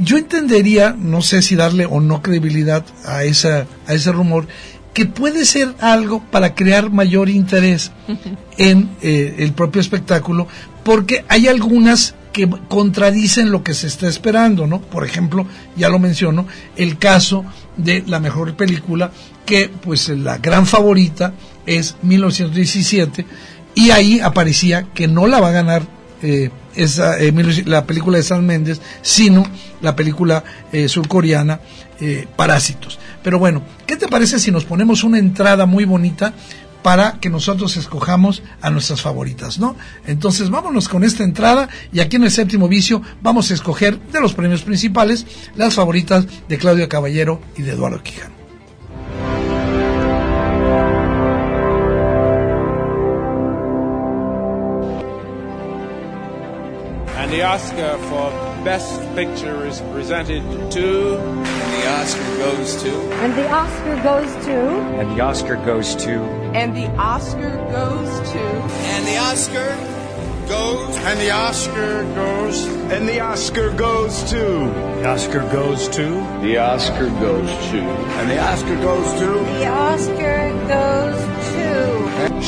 [0.00, 4.46] yo entendería, no sé si darle o no credibilidad a, esa, a ese rumor,
[4.92, 7.92] que puede ser algo para crear mayor interés
[8.58, 10.48] en eh, el propio espectáculo,
[10.82, 14.80] porque hay algunas que contradicen lo que se está esperando, ¿no?
[14.80, 15.46] Por ejemplo,
[15.76, 17.44] ya lo menciono, el caso
[17.76, 19.10] de la mejor película,
[19.44, 21.32] que pues la gran favorita
[21.76, 23.26] es 1917,
[23.74, 25.82] y ahí aparecía que no la va a ganar
[26.22, 29.44] eh, esa, eh, 19 la película de San Méndez, sino
[29.80, 31.60] la película eh, surcoreana
[32.36, 32.96] Parásitos.
[33.24, 36.32] Pero bueno, ¿qué te parece si nos ponemos una entrada muy bonita
[36.82, 39.74] para que nosotros escojamos a nuestras favoritas, ¿no?
[40.06, 44.20] Entonces vámonos con esta entrada y aquí en el séptimo vicio vamos a escoger de
[44.20, 48.37] los premios principales las favoritas de Claudio Caballero y de Eduardo Quijano.
[57.28, 58.30] And the Oscar for
[58.64, 60.40] Best Picture is presented
[60.72, 61.18] to.
[61.18, 63.12] And the Oscar goes to.
[63.16, 64.58] And the Oscar goes to.
[64.96, 66.22] And the Oscar goes to.
[66.56, 68.40] And the Oscar goes to.
[68.40, 69.76] And the Oscar
[70.48, 70.96] goes.
[70.96, 72.66] And the Oscar goes.
[72.94, 74.38] And the Oscar goes to.
[74.38, 76.04] The Oscar goes to.
[76.40, 77.80] The Oscar goes to.
[77.82, 79.26] And the Oscar goes to.
[79.58, 81.37] The Oscar goes to.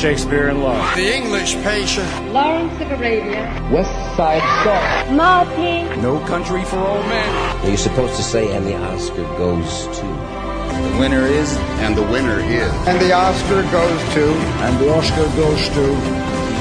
[0.01, 0.95] Shakespeare in Love.
[0.95, 2.33] The English Patient.
[2.33, 3.45] Lawrence of Arabia.
[3.71, 5.15] West Side Story.
[5.15, 6.01] Marty.
[6.01, 7.67] No Country for Old Men.
[7.67, 10.01] You're supposed to say, and the Oscar goes to.
[10.01, 11.55] The winner is.
[11.85, 12.73] And the winner is.
[12.87, 14.25] And the Oscar goes to.
[14.65, 15.85] And the Oscar goes to.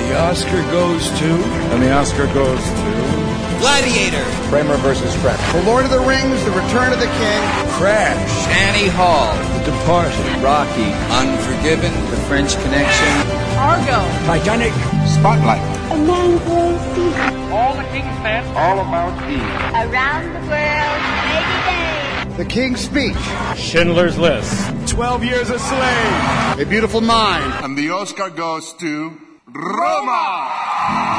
[0.05, 1.31] The Oscar goes to.
[1.73, 3.30] And the Oscar goes to.
[3.61, 4.25] Gladiator.
[4.49, 5.37] Kramer versus Kramer.
[5.53, 7.41] The Lord of the Rings, The Return of the King.
[7.77, 8.33] Crash.
[8.49, 9.33] Annie Hall.
[9.59, 10.43] The Departed.
[10.43, 10.89] Rocky.
[11.13, 11.93] Unforgiven.
[12.11, 13.13] The French Connection.
[13.61, 14.01] Argo.
[14.25, 14.73] Titanic.
[15.07, 15.61] Spotlight.
[15.93, 17.53] A man for Caesar.
[17.53, 18.45] All the King's Men.
[18.57, 19.41] All About Eve.
[19.41, 21.01] Around the world,
[21.37, 22.37] 80 days.
[22.39, 23.17] The King's Speech.
[23.57, 24.71] Schindler's List.
[24.89, 26.59] Twelve Years a Slave.
[26.61, 27.53] A Beautiful Mind.
[27.65, 29.21] And the Oscar goes to
[29.53, 31.10] Roma.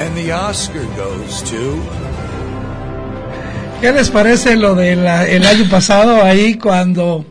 [0.00, 1.78] And the Oscar goes to.
[3.82, 7.24] ¿Qué les parece lo del el año pasado ahí cuando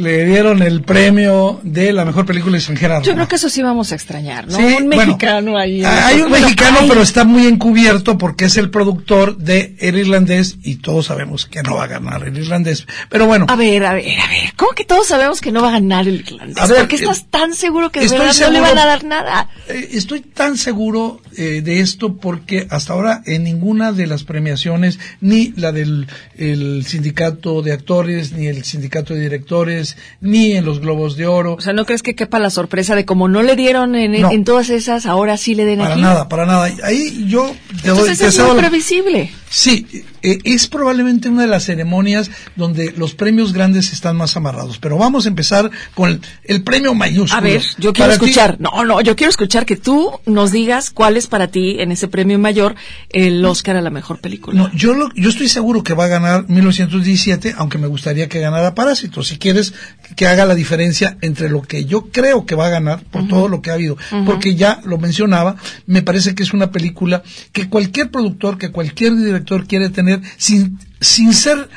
[0.00, 3.02] le dieron el premio de la mejor película extranjera?
[3.02, 4.56] Yo creo que eso sí vamos a extrañar, ¿no?
[4.56, 5.84] Sí, un bueno, mexicano ahí.
[5.84, 9.96] Hay un Bueno, mexicano, hay- pero está muy encubierto porque es el productor de El
[9.98, 12.86] Irlandés y todos sabemos que no va a ganar El Irlandés.
[13.08, 14.52] Pero bueno, A ver, a ver, a ver.
[14.56, 16.58] ¿Cómo que todos sabemos que no va a ganar el irlandés?
[16.58, 19.04] A ver, ¿Por qué estás eh, tan seguro que de no le van a dar
[19.04, 19.48] nada?
[19.68, 24.98] eh, estoy tan seguro eh, de esto porque hasta ahora en ninguna de las premiaciones,
[25.20, 29.89] ni la del el sindicato de actores, ni el sindicato de directores,
[30.20, 33.04] ni en los Globos de Oro, O sea, ¿no crees que quepa la sorpresa de
[33.04, 34.30] como no le dieron en, No.
[34.30, 36.02] en todas esas, ahora sí le den para aquí?
[36.02, 36.70] nada, para nada.
[36.84, 37.46] Ahí yo
[37.82, 39.30] te doy, Entonces te es muy previsible.
[39.48, 39.86] Sí,
[40.22, 44.78] eh, es probablemente una de las ceremonias donde los premios grandes están más amarrados.
[44.78, 47.38] Pero vamos a empezar con el, el premio mayúsculo.
[47.38, 48.56] A ver, yo quiero Para ti- escuchar.
[48.60, 52.08] No, no, yo quiero escuchar que tú nos digas cuál es para ti en ese
[52.08, 52.74] premio mayor
[53.10, 54.56] el Oscar a la mejor película.
[54.60, 58.40] No, yo, lo- yo estoy seguro que va a ganar 1917, aunque me gustaría que
[58.40, 59.28] ganara Parásitos.
[59.28, 59.74] Si quieres
[60.16, 63.48] que haga la diferencia entre lo que yo creo que va a ganar por todo
[63.48, 63.96] lo que ha habido,
[64.26, 65.56] porque ya lo mencionaba,
[65.86, 70.78] me parece que es una película que cualquier productor, que cualquier director quiere tener sin,
[71.00, 71.68] sin ser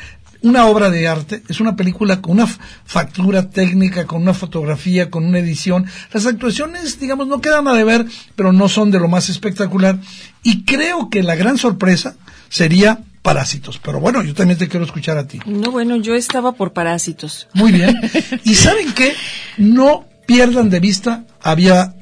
[0.43, 5.25] una obra de arte, es una película con una factura técnica, con una fotografía, con
[5.25, 5.85] una edición.
[6.11, 8.05] Las actuaciones, digamos, no quedan a deber,
[8.35, 9.97] pero no son de lo más espectacular.
[10.43, 12.15] Y creo que la gran sorpresa
[12.49, 13.79] sería Parásitos.
[13.81, 15.39] Pero bueno, yo también te quiero escuchar a ti.
[15.45, 17.47] No, bueno, yo estaba por Parásitos.
[17.53, 17.97] Muy bien.
[18.43, 19.13] ¿Y saben qué?
[19.57, 21.95] No pierdan de vista, había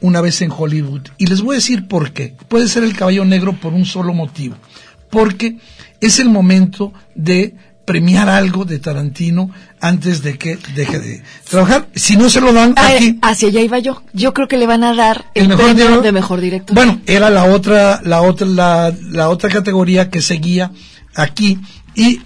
[0.00, 1.08] una vez en Hollywood.
[1.18, 2.36] Y les voy a decir por qué.
[2.46, 4.54] Puede ser el caballo negro por un solo motivo.
[5.10, 5.58] Porque
[6.00, 11.88] es el momento de premiar algo de Tarantino antes de que deje de trabajar.
[11.94, 14.02] Si no se lo dan Ah, aquí, hacia allá iba yo.
[14.12, 16.74] Yo creo que le van a dar el, el mejor premio de mejor director.
[16.74, 20.70] Bueno, era la otra, la otra, la, la otra categoría que seguía
[21.14, 21.58] aquí
[21.94, 22.20] y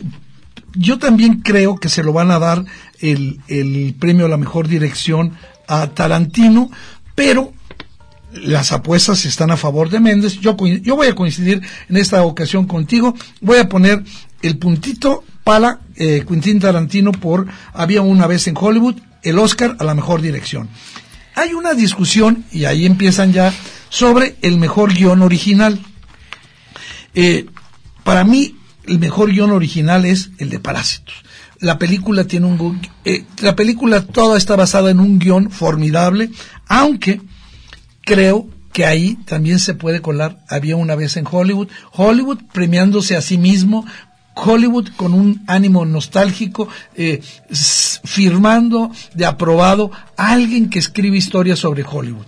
[0.74, 2.64] yo también creo que se lo van a dar
[3.00, 5.36] el, el premio a la mejor dirección
[5.68, 6.70] a Tarantino,
[7.14, 7.52] pero
[8.32, 10.40] las apuestas están a favor de Méndez.
[10.40, 13.14] Yo, yo voy a coincidir en esta ocasión contigo.
[13.40, 14.02] Voy a poner
[14.42, 19.84] el puntito para eh, Quentin Tarantino por Había una vez en Hollywood, el Oscar a
[19.84, 20.68] la mejor dirección.
[21.34, 23.52] Hay una discusión, y ahí empiezan ya,
[23.88, 25.80] sobre el mejor guion original.
[27.14, 27.46] Eh,
[28.04, 28.56] para mí,
[28.86, 31.14] el mejor guion original es el de Parásitos.
[31.60, 36.30] La película tiene un eh, la película toda está basada en un guion formidable,
[36.66, 37.20] aunque
[38.04, 40.38] creo que ahí también se puede colar.
[40.48, 43.84] Había una vez en Hollywood, Hollywood premiándose a sí mismo,
[44.34, 47.20] Hollywood con un ánimo nostálgico, eh,
[48.04, 52.26] firmando de aprobado a alguien que escribe historias sobre Hollywood.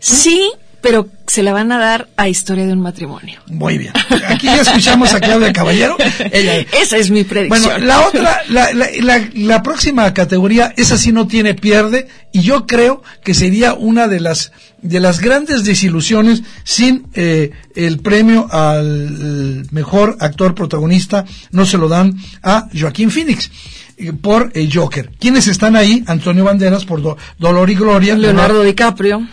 [0.00, 0.50] Sí,
[0.80, 3.40] pero se la van a dar a Historia de un matrimonio.
[3.48, 3.92] Muy bien.
[4.28, 5.96] Aquí ya escuchamos a Claudia Caballero.
[6.32, 7.62] Ella, Esa es mi predicción.
[7.64, 12.42] Bueno, la otra, la, la, la, la próxima categoría, esa sí no tiene pierde, y
[12.42, 14.52] yo creo que sería una de las
[14.82, 21.88] de las grandes desilusiones sin eh, el premio al mejor actor protagonista, no se lo
[21.88, 23.50] dan a Joaquín Phoenix.
[23.98, 25.10] eh, por eh, Joker.
[25.18, 26.04] ¿Quiénes están ahí?
[26.06, 28.14] Antonio Banderas por Do- Dolor y Gloria.
[28.14, 29.26] Leonardo DiCaprio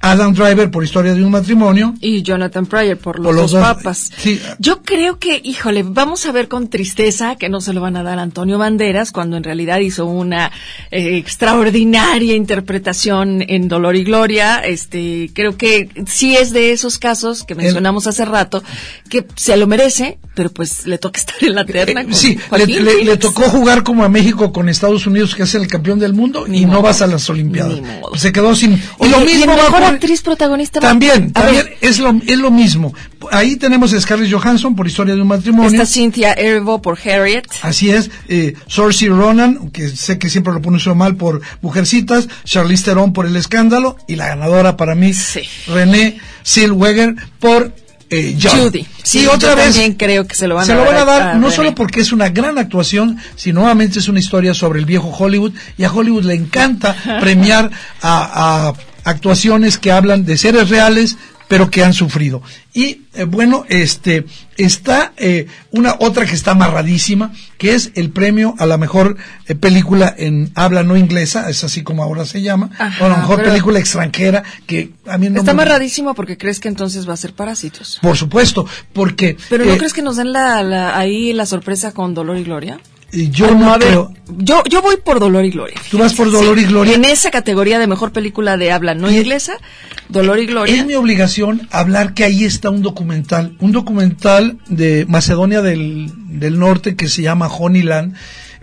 [0.00, 1.94] Adam Driver por Historia de un matrimonio.
[2.00, 4.10] y Jonathan Pryor por los, Por los dos dos, papas.
[4.16, 4.40] sí.
[4.58, 8.02] Yo creo que, híjole, vamos a ver con tristeza que no se lo van a
[8.02, 10.52] dar a Antonio Banderas cuando en realidad hizo una
[10.90, 14.58] eh, extraordinaria interpretación en Dolor y Gloria.
[14.58, 18.62] Este, creo que sí es de esos casos que mencionamos hace rato
[19.08, 22.02] que se lo merece, pero pues le toca estar en la terna.
[22.02, 22.38] Eh, con sí,
[23.02, 26.46] le, tocó jugar como a México con Estados Unidos, que es el campeón del mundo,
[26.46, 27.80] y no vas a las Olimpiadas.
[28.16, 28.74] Se quedó sin.
[29.00, 29.58] Y lo y mismo en
[29.88, 30.80] actriz protagonista.
[30.80, 32.94] También, también es lo, es lo mismo.
[33.30, 35.70] Ahí tenemos a Scarlett Johansson por Historia de un matrimonio.
[35.70, 37.44] está Cynthia Erivo por Harriet.
[37.62, 42.84] Así es, eh, Saoirse Ronan, que sé que siempre lo pronuncio mal por Mujercitas, Charlize
[42.84, 45.42] Theron por El Escándalo, y la ganadora para mí, Sí.
[45.66, 47.72] René Zellweger por
[48.10, 48.38] eh.
[48.40, 48.86] Judy.
[49.02, 50.92] Sí, y otra yo vez también creo que se lo van se a lo dar
[50.94, 51.56] van a dar a no René.
[51.56, 55.52] solo porque es una gran actuación, sino nuevamente es una historia sobre el viejo Hollywood
[55.76, 57.70] y a Hollywood le encanta premiar
[58.00, 58.74] a, a
[59.08, 61.16] actuaciones que hablan de seres reales
[61.48, 62.42] pero que han sufrido.
[62.74, 64.26] Y eh, bueno, este
[64.58, 69.54] está eh, una otra que está amarradísima, que es el premio a la mejor eh,
[69.54, 73.16] película en habla no inglesa, es así como ahora se llama, Ajá, o a la
[73.16, 77.14] mejor película extranjera, que a mí no Está me- amarradísimo porque crees que entonces va
[77.14, 77.98] a ser Parásitos.
[78.02, 81.92] Por supuesto, porque Pero ¿no eh, crees que nos den la, la- ahí la sorpresa
[81.92, 82.78] con Dolor y Gloria?
[83.12, 84.12] Yo Ah, no a ver, creo.
[84.38, 85.76] Yo, yo voy por Dolor y Gloria.
[85.90, 86.94] Tú vas por Dolor y Gloria.
[86.94, 89.54] En esa categoría de mejor película de habla no Y- inglesa,
[90.08, 90.74] Dolor y Gloria.
[90.74, 96.58] Es mi obligación hablar que ahí está un documental, un documental de Macedonia del, del
[96.58, 98.14] Norte que se llama Honeyland.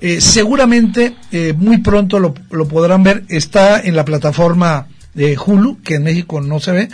[0.01, 3.23] Eh, seguramente eh, muy pronto lo, lo podrán ver.
[3.29, 6.89] Está en la plataforma de Hulu, que en México no se ve.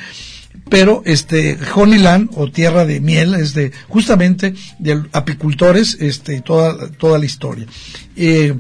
[0.72, 7.20] Pero este Honeyland o Tierra de Miel es de justamente de apicultores, este toda toda
[7.20, 7.68] la historia.
[8.16, 8.56] Eh,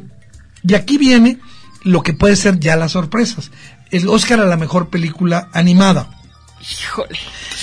[0.62, 1.40] y aquí viene
[1.84, 3.50] lo que puede ser ya las sorpresas.
[3.92, 6.10] El Oscar a la mejor película animada.
[6.62, 7.18] Híjole.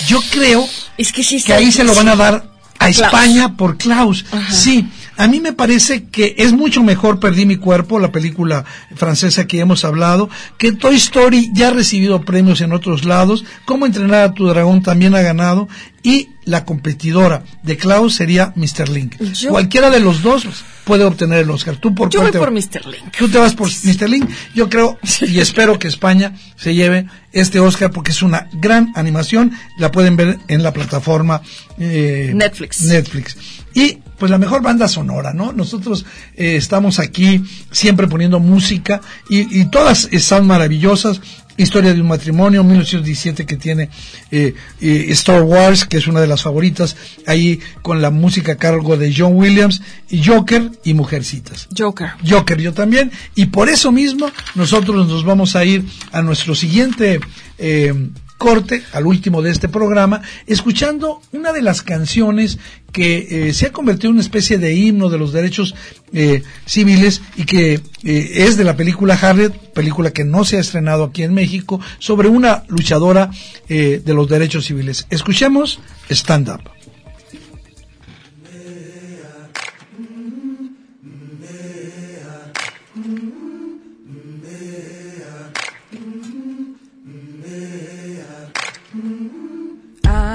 [0.07, 2.99] Yo creo Es que sí que ahí se lo van a dar a Klaus.
[3.01, 4.25] España por Klaus.
[4.31, 4.51] Ajá.
[4.51, 4.89] Sí,
[5.19, 8.65] a mí me parece que es mucho mejor Perdí mi cuerpo, la película
[8.95, 13.85] francesa que hemos hablado, que Toy Story ya ha recibido premios en otros lados, Cómo
[13.85, 15.67] entrenar a tu dragón también ha ganado
[16.01, 18.87] y la competidora de Klaus sería Mr.
[18.89, 19.15] Link.
[19.33, 20.43] Yo- Cualquiera de los dos
[20.85, 21.75] puede obtener el Oscar.
[21.75, 22.85] Tú por Yo voy te- por Mr.
[22.85, 23.15] Link.
[23.17, 24.09] Tú te vas por Mr.
[24.09, 24.29] Link.
[24.55, 24.97] Yo creo
[25.27, 29.51] y espero que España se lleve este Oscar porque es una gran animación.
[29.77, 31.41] La pueden ver en la plataforma
[31.77, 32.81] eh, Netflix.
[32.85, 33.35] Netflix.
[33.75, 35.53] Y pues la mejor banda sonora, ¿no?
[35.53, 36.05] Nosotros
[36.35, 41.21] eh, estamos aquí siempre poniendo música y, y todas están maravillosas.
[41.57, 43.89] Historia de un matrimonio, 1917 que tiene
[44.31, 46.95] eh, eh, Star Wars, que es una de las favoritas,
[47.27, 51.67] ahí con la música a cargo de John Williams, y Joker y Mujercitas.
[51.77, 52.11] Joker.
[52.25, 57.19] Joker yo también y por eso mismo nosotros nos vamos a ir a nuestro siguiente
[57.57, 57.93] eh,
[58.39, 62.57] corte al último de este programa escuchando una de las canciones
[62.91, 65.75] que eh, se ha convertido en una especie de himno de los derechos
[66.13, 70.61] eh, civiles y que eh, es de la película Harriet, película que no se ha
[70.61, 73.29] estrenado aquí en México, sobre una luchadora
[73.67, 75.05] de los derechos civiles.
[75.11, 75.79] Escuchemos
[76.09, 76.78] Stand Up.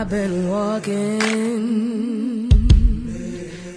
[0.04, 1.18] I've been walking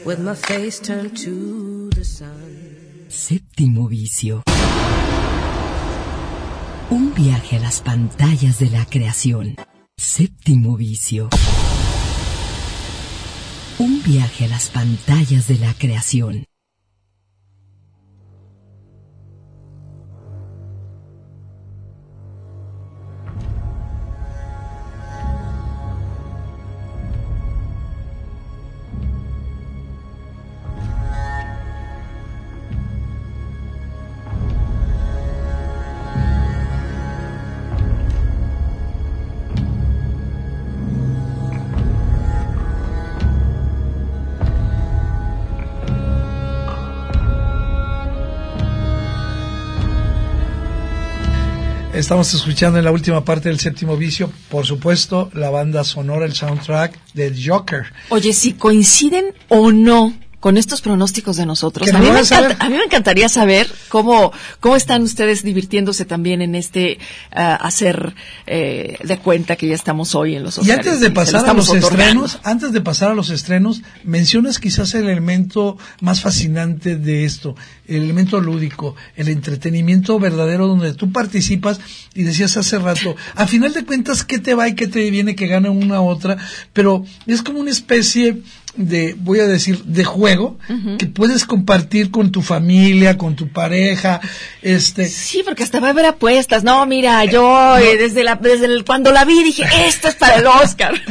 [0.03, 3.07] with my face turned to the sun.
[3.07, 4.43] Séptimo vicio.
[6.89, 9.55] Un viaje a las pantallas de la creación.
[9.95, 11.29] Séptimo vicio.
[13.79, 16.43] Un viaje a las pantallas de la creación.
[52.07, 56.31] Estamos escuchando en la última parte del séptimo vicio, por supuesto, la banda sonora, el
[56.31, 57.87] soundtrack de Joker.
[58.07, 60.13] Oye, si coinciden o no
[60.47, 61.93] con estos pronósticos de nosotros.
[61.93, 64.31] A mí, me encanta- a mí me encantaría saber cómo,
[64.61, 66.99] cómo están ustedes divirtiéndose también en este
[67.33, 71.49] ah, hacer eh, de cuenta que ya estamos hoy en los Y antes de pasar
[71.49, 72.23] a los otorgando.
[72.25, 77.57] estrenos, antes de pasar a los estrenos, mencionas quizás el elemento más fascinante de esto,
[77.85, 81.81] el elemento lúdico, el entretenimiento verdadero donde tú participas
[82.13, 85.35] y decías hace rato, a final de cuentas, ¿qué te va y qué te viene
[85.35, 86.37] que gane una u otra?
[86.71, 88.37] Pero es como una especie
[88.77, 90.57] de, voy a decir, de juego
[90.97, 94.21] que puedes compartir con tu familia, con tu pareja,
[94.61, 96.63] este, Sí, porque hasta va a haber apuestas.
[96.63, 100.35] No, mira, yo eh, desde la, desde el, cuando la vi dije, esto es para
[100.37, 100.93] el Oscar.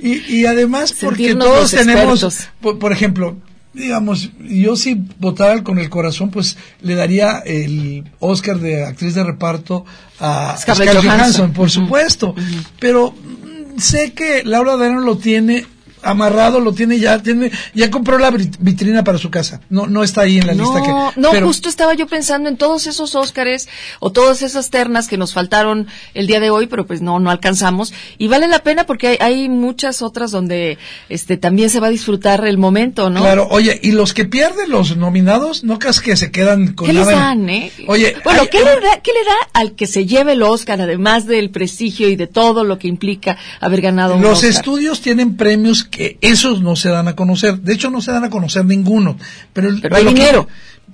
[0.00, 3.36] Y, y además porque Sentirnos todos tenemos, por, por ejemplo,
[3.72, 9.24] digamos, yo si votara con el corazón, pues le daría el Oscar de actriz de
[9.24, 9.84] reparto
[10.20, 11.02] a Scarlett.
[11.02, 12.34] Johansson, por supuesto.
[12.78, 15.66] Pero mm, sé que Laura Dern lo tiene
[16.02, 19.60] amarrado, lo tiene ya, tiene, ya compró la vit- vitrina para su casa.
[19.70, 20.88] No, no está ahí en la lista que.
[20.88, 23.68] No, no, pero- justo estaba yo pensando en todos esos Óscares
[24.00, 27.30] o todas esas ternas que nos faltaron el día de hoy, pero pues no, no
[27.30, 27.92] alcanzamos.
[28.18, 30.78] Y vale la pena porque hay, hay muchas otras donde
[31.08, 33.20] este también se va a disfrutar el momento, ¿no?
[33.20, 36.92] Claro, oye, y los que pierden los nominados, no creas que se quedan con ¿Qué
[36.92, 37.72] les nada en- dan, eh?
[37.86, 40.80] Oye, bueno, hay- ¿qué, le da, ¿qué le da al que se lleve el Oscar,
[40.80, 44.50] además del prestigio y de todo lo que implica haber ganado un Los Oscar?
[44.50, 47.58] estudios tienen premios que esos no se dan a conocer.
[47.60, 49.16] De hecho, no se dan a conocer ninguno.
[49.52, 50.48] Pero, el- Pero hay que- dinero.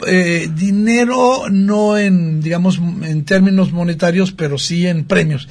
[0.07, 5.49] Eh, dinero no en, digamos, en términos monetarios, pero sí en premios.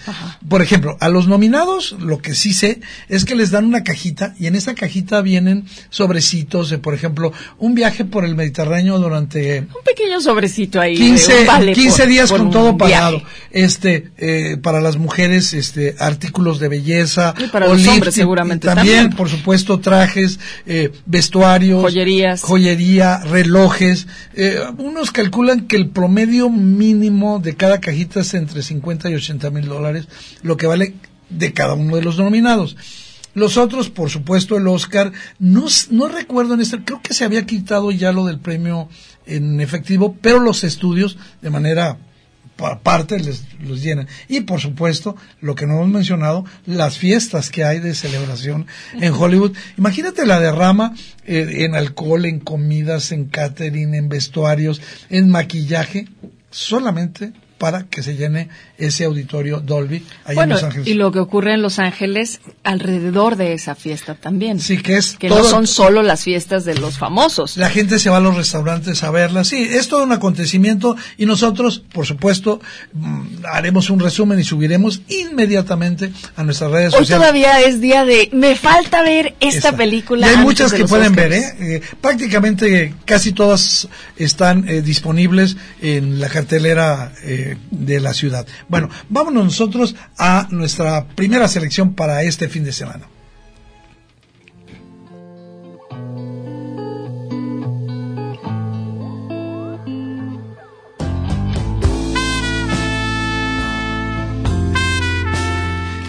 [0.47, 4.35] Por ejemplo, a los nominados, lo que sí sé es que les dan una cajita
[4.39, 9.61] y en esa cajita vienen sobrecitos de, por ejemplo, un viaje por el Mediterráneo durante
[9.61, 10.93] Un pequeño sobrecito ahí.
[10.93, 13.21] de 15, un vale 15 por- días por con todo pagado.
[13.51, 17.33] Este, eh, para las mujeres, este, artículos de belleza.
[17.37, 19.17] Y para o los hombres lifting, seguramente y también, también.
[19.17, 21.81] por supuesto, trajes, eh, vestuarios.
[21.81, 22.41] Joyerías.
[22.41, 24.07] Joyería, relojes.
[24.36, 29.49] Eh, unos calculan que el promedio mínimo de cada cajita es entre 50 y 80
[29.51, 30.07] mil dólares,
[30.41, 30.95] lo que vale
[31.29, 32.75] de cada uno de los nominados.
[33.36, 37.45] Los otros, por supuesto, el Oscar, no, no recuerdo en este, creo que se había
[37.45, 38.89] quitado ya lo del premio
[39.25, 41.97] en efectivo, pero los estudios, de manera
[42.57, 44.07] aparte, les, los llenan.
[44.27, 49.13] Y por supuesto, lo que no hemos mencionado, las fiestas que hay de celebración en
[49.13, 49.55] Hollywood.
[49.77, 50.93] Imagínate la derrama
[51.25, 56.07] eh, en alcohol, en comidas, en catering, en vestuarios, en maquillaje,
[56.49, 57.33] solamente
[57.64, 60.86] para que se llene ese auditorio Dolby ahí Bueno, en Los Ángeles.
[60.89, 64.59] y lo que ocurre en Los Ángeles alrededor de esa fiesta también.
[64.59, 67.55] Sí, que es Que no todo- son solo las fiestas de los famosos.
[67.55, 69.45] La gente se va a los restaurantes a verla.
[69.45, 72.59] Sí, es todo un acontecimiento y nosotros, por supuesto,
[72.91, 77.22] mm, haremos un resumen y subiremos inmediatamente a nuestras redes Hoy sociales.
[77.22, 79.78] todavía es día de, me falta ver esta, Esta.
[79.78, 80.28] película.
[80.28, 81.61] Y hay antes muchas de que los pueden ver, Oscars.
[81.61, 81.76] ¿eh?
[81.78, 83.88] Eh, Prácticamente casi todas
[84.18, 88.45] están eh, disponibles en la cartelera eh, de la ciudad.
[88.67, 93.07] Bueno, vámonos nosotros a nuestra primera selección para este fin de semana.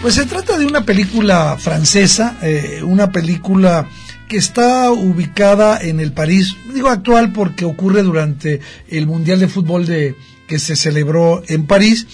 [0.05, 3.89] Pues se trata de una película francesa, eh, una película
[4.27, 9.87] que está ubicada en el París, digo actual porque ocurre durante el Mundial de Fútbol
[9.87, 10.15] de,
[10.47, 12.07] que se celebró en París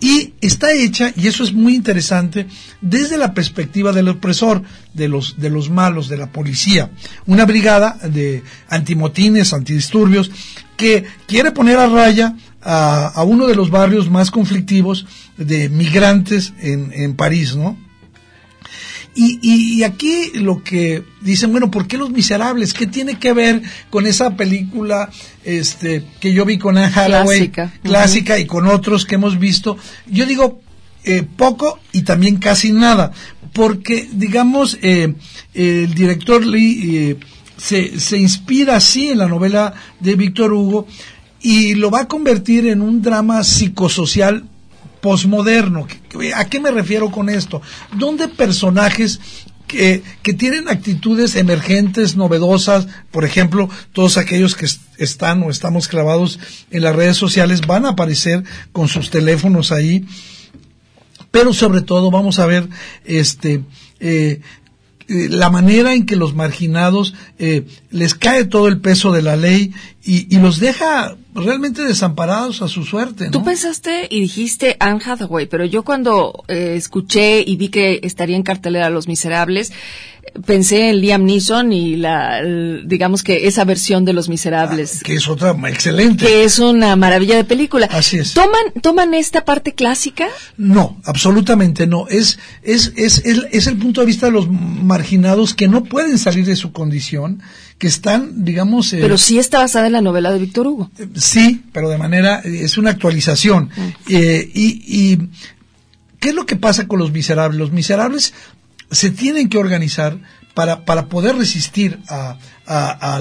[0.00, 2.46] y está hecha, y eso es muy interesante,
[2.80, 4.62] desde la perspectiva del opresor,
[4.92, 6.90] de los, de los malos, de la policía.
[7.24, 10.30] Una brigada de antimotines, antidisturbios,
[10.76, 15.06] que quiere poner a raya a, a uno de los barrios más conflictivos
[15.38, 17.78] de migrantes en, en París, ¿no?
[19.18, 22.74] Y, y, y aquí lo que dicen, bueno, ¿por qué Los Miserables?
[22.74, 25.08] ¿Qué tiene que ver con esa película
[25.42, 27.72] este, que yo vi con Anne Hathaway, Clásica.
[27.82, 29.78] clásica, y con otros que hemos visto?
[30.06, 30.60] Yo digo
[31.04, 33.10] eh, poco y también casi nada,
[33.54, 35.14] porque, digamos, eh,
[35.54, 37.16] el director Lee eh,
[37.56, 40.86] se, se inspira así en la novela de Víctor Hugo
[41.40, 44.44] y lo va a convertir en un drama psicosocial
[45.06, 45.86] posmoderno.
[46.34, 47.62] ¿A qué me refiero con esto?
[47.96, 49.20] Donde personajes
[49.68, 55.86] que, que tienen actitudes emergentes, novedosas, por ejemplo, todos aquellos que est- están o estamos
[55.86, 56.40] clavados
[56.72, 58.42] en las redes sociales van a aparecer
[58.72, 60.04] con sus teléfonos ahí,
[61.30, 62.68] pero sobre todo vamos a ver
[63.04, 63.62] este
[64.00, 64.40] eh,
[65.08, 69.72] la manera en que los marginados eh, les cae todo el peso de la ley
[70.04, 73.26] y, y los deja realmente desamparados a su suerte.
[73.26, 73.30] ¿no?
[73.30, 78.36] Tú pensaste y dijiste Anne Hathaway, pero yo cuando eh, escuché y vi que estaría
[78.36, 79.72] en cartelera Los Miserables,
[80.44, 82.42] pensé en Liam Neeson y la,
[82.84, 85.02] digamos que esa versión de Los Miserables.
[85.02, 86.24] Que es otra excelente.
[86.26, 87.88] que es una maravilla de película.
[87.92, 88.34] Así es.
[88.34, 90.26] ¿Toman, toman esta parte clásica?
[90.56, 92.08] No, absolutamente no.
[92.08, 96.18] Es, es, es, es, es el punto de vista de los marginados que no pueden
[96.18, 97.42] salir de su condición,
[97.78, 98.92] que están, digamos...
[98.92, 100.90] eh, Pero sí está basada en la novela de Víctor Hugo.
[101.14, 103.70] Sí, pero de manera, es una actualización.
[104.08, 105.28] Eh, y, y,
[106.18, 107.58] ¿qué es lo que pasa con los miserables?
[107.58, 108.32] Los miserables
[108.90, 110.18] se tienen que organizar
[110.54, 113.20] para, para poder resistir a, a,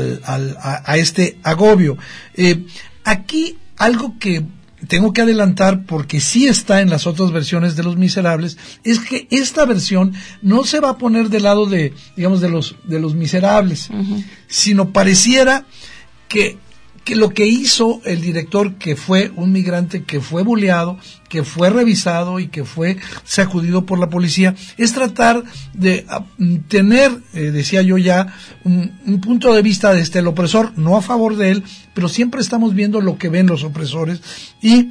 [0.86, 1.98] a este agobio.
[2.34, 2.66] Eh,
[3.04, 4.46] aquí algo que
[4.88, 9.28] tengo que adelantar porque sí está en las otras versiones de Los Miserables, es que
[9.32, 13.16] esta versión no se va a poner del lado de, digamos, de los, de los
[13.16, 13.90] miserables,
[14.48, 15.66] sino pareciera
[16.28, 16.58] que,
[17.06, 20.98] que lo que hizo el director, que fue un migrante que fue buleado,
[21.30, 25.44] que fue revisado y que fue sacudido por la policía, es tratar
[25.74, 26.26] de ah,
[26.68, 31.02] tener, eh, decía yo ya, un, un punto de vista desde el opresor, no a
[31.04, 34.22] favor de él, pero siempre estamos viendo lo que ven los opresores
[34.62, 34.90] y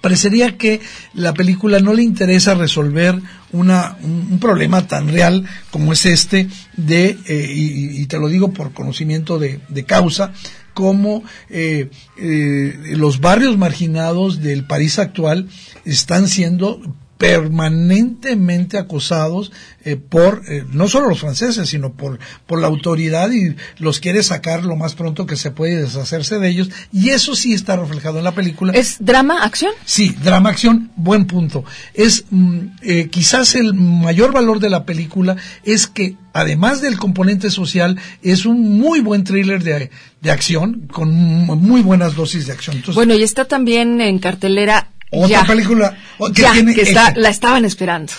[0.00, 0.80] parecería que
[1.14, 3.20] la película no le interesa resolver
[3.52, 8.52] una, un, problema tan real como es este de, eh, y, y te lo digo
[8.52, 10.32] por conocimiento de, de causa,
[10.78, 15.48] como eh, eh, los barrios marginados del París actual
[15.84, 16.80] están siendo
[17.18, 19.52] permanentemente acosados
[19.84, 24.22] eh, por eh, no solo los franceses sino por por la autoridad y los quiere
[24.22, 27.76] sacar lo más pronto que se puede y deshacerse de ellos y eso sí está
[27.76, 29.72] reflejado en la película ¿Es drama, acción?
[29.84, 31.64] Sí, drama acción, buen punto.
[31.94, 37.50] Es mm, eh, quizás el mayor valor de la película es que además del componente
[37.50, 39.90] social es un muy buen thriller de,
[40.20, 42.76] de acción con mu- muy buenas dosis de acción.
[42.76, 45.96] Entonces, Bueno, y está también en cartelera otra ya, película
[46.34, 47.20] que ya, tiene que está, eje.
[47.20, 48.12] la estaban esperando.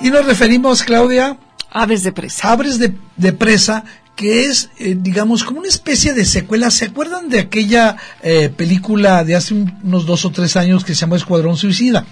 [0.00, 1.38] y nos referimos, Claudia,
[1.70, 2.52] Aves de presa.
[2.52, 3.84] Abres de, de presa
[4.14, 6.70] que es, eh, digamos, como una especie de secuela.
[6.70, 10.94] ¿Se acuerdan de aquella eh, película de hace un- unos dos o tres años que
[10.94, 12.06] se llamó Escuadrón Suicida?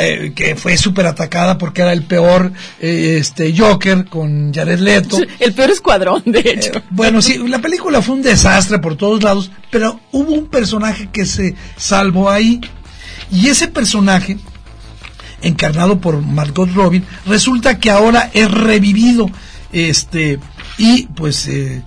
[0.00, 5.18] Eh, que fue súper atacada porque era el peor eh, este Joker con Jared Leto.
[5.40, 6.70] El peor escuadrón, de hecho.
[6.90, 11.26] Bueno, sí, la película fue un desastre por todos lados, pero hubo un personaje que
[11.26, 12.60] se salvó ahí.
[13.32, 14.38] Y ese personaje,
[15.42, 19.28] encarnado por Margot Robin, resulta que ahora es revivido.
[19.72, 20.38] Este,
[20.78, 21.82] y pues eh,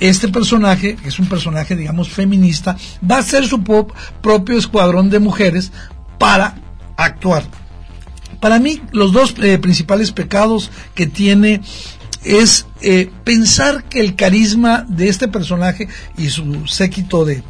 [0.00, 2.78] este personaje, que es un personaje, digamos, feminista,
[3.08, 5.70] va a ser su propio escuadrón de mujeres
[6.18, 6.62] para
[6.96, 7.44] actuar.
[8.40, 11.62] Para mí, los dos eh, principales pecados que tiene
[12.22, 15.88] es eh, pensar que el carisma de este personaje
[16.18, 17.42] y su séquito de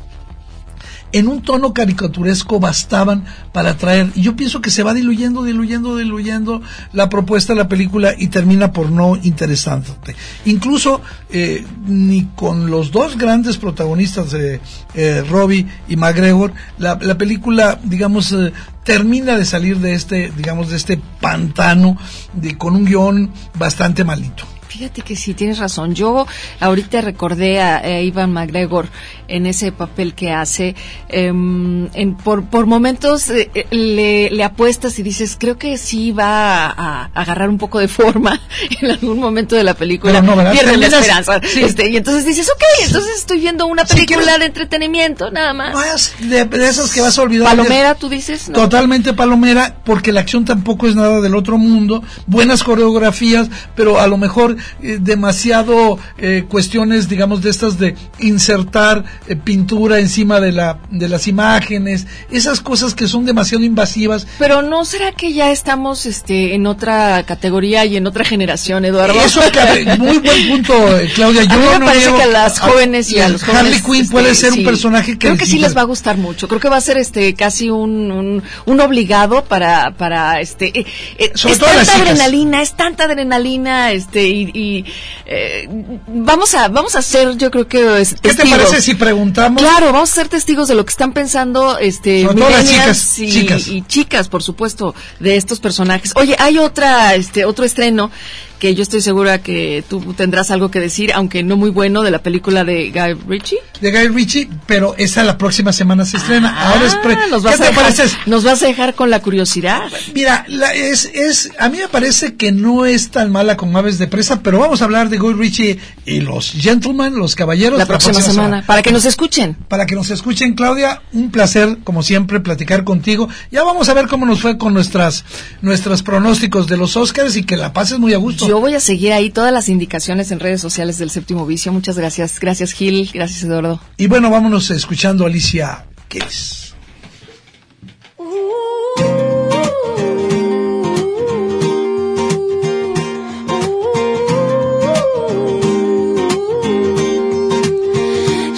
[1.19, 4.11] en un tono caricaturesco bastaban para atraer.
[4.15, 6.61] Y yo pienso que se va diluyendo, diluyendo, diluyendo
[6.93, 10.15] la propuesta de la película y termina por no interesante.
[10.45, 11.01] Incluso
[11.31, 14.61] eh, ni con los dos grandes protagonistas, eh,
[14.95, 18.53] eh, Robbie y McGregor, la, la película, digamos, eh,
[18.85, 21.97] termina de salir de este, digamos, de este pantano
[22.35, 24.45] de, con un guion bastante malito.
[24.77, 25.95] Fíjate que sí, tienes razón.
[25.95, 26.27] Yo
[26.61, 28.89] ahorita recordé a, a Ivan McGregor
[29.27, 30.75] en ese papel que hace.
[31.09, 36.13] em, en, por, por momentos eh, eh, le, le apuestas y dices, creo que sí
[36.13, 38.39] va a, a agarrar un poco de forma
[38.83, 40.21] en algún momento de la película.
[40.21, 40.35] No.
[40.53, 41.41] Pierde la esperanza.
[41.43, 41.63] sí.
[41.63, 45.75] Este, y entonces dices, ok, entonces estoy viendo una película de entretenimiento, nada más.
[45.75, 47.49] Más de, de esas que vas a olvidar.
[47.49, 48.55] Palomera, tú dices, ¿no?
[48.55, 52.03] Totalmente palomera, porque la acción tampoco es nada del otro mundo.
[52.27, 59.05] Buenas coreografías, pero a lo mejor eh, demasiado eh, cuestiones, digamos, de estas de insertar
[59.29, 62.07] eh, pintura encima de, la, de las imágenes.
[62.31, 64.27] Esas cosas que son demasiado invasivas.
[64.39, 69.21] Pero no será que ya estamos este en otra categoría y en otra generación, Eduardo.
[69.21, 69.41] Eso,
[69.99, 71.45] muy buen punto, eh, Claudia.
[71.45, 73.83] Yo a mí me no parece que a las jóvenes y a los jóvenes Harley
[73.83, 74.61] Quinn este, puede ser sí.
[74.61, 76.49] un personaje que creo que sí les va a gustar mucho.
[76.49, 80.87] Creo que va a ser este casi un, un, un obligado para para este eh,
[81.19, 84.85] eh, Sobre es todo tanta adrenalina, es tanta adrenalina este y, y,
[85.27, 85.69] eh,
[86.09, 89.63] vamos a vamos a ser yo creo que es, ¿Qué te parece si preguntamos?
[89.63, 93.15] Claro, vamos a ser testigos de lo que están pensando este Sobre todo las millennials
[93.15, 93.69] chicas, y, chicas.
[93.69, 96.13] y chicas, por supuesto, de estos personajes.
[96.17, 98.11] Oye, hay otra este otro estreno
[98.59, 102.11] que yo estoy segura que tú tendrás algo que decir, aunque no muy bueno, de
[102.11, 103.59] la película de Guy Ritchie.
[103.81, 106.69] De Guy Ritchie, pero esa la próxima semana se estrena.
[106.73, 109.11] Ahora es pre- Ah, nos ¿Qué vas, a te dejar, nos vas a dejar con
[109.11, 109.83] la curiosidad.
[110.15, 113.99] Mira, la- es, es, a mí me parece que no es tan mala como Aves
[113.99, 117.79] de Presa, pero vamos a hablar de Guy Ritchie y los gentlemen, los caballeros.
[117.79, 119.55] La próxima, semana, para que nos escuchen.
[119.69, 123.29] Para que nos escuchen, Claudia, un placer, como siempre, platicar contigo.
[123.51, 125.25] Ya vamos a ver cómo nos fue con nuestras,
[125.63, 128.46] nuestros pronósticos de los Oscars y que la pases muy a gusto.
[128.47, 131.73] Yo voy a seguir ahí todas las indicaciones en redes sociales del Séptimo Vicio.
[131.73, 132.39] Muchas gracias.
[132.41, 133.11] Gracias, Gil.
[133.13, 133.81] Gracias, Eduardo.
[133.97, 136.66] Y bueno, vámonos escuchando a Alicia Keys.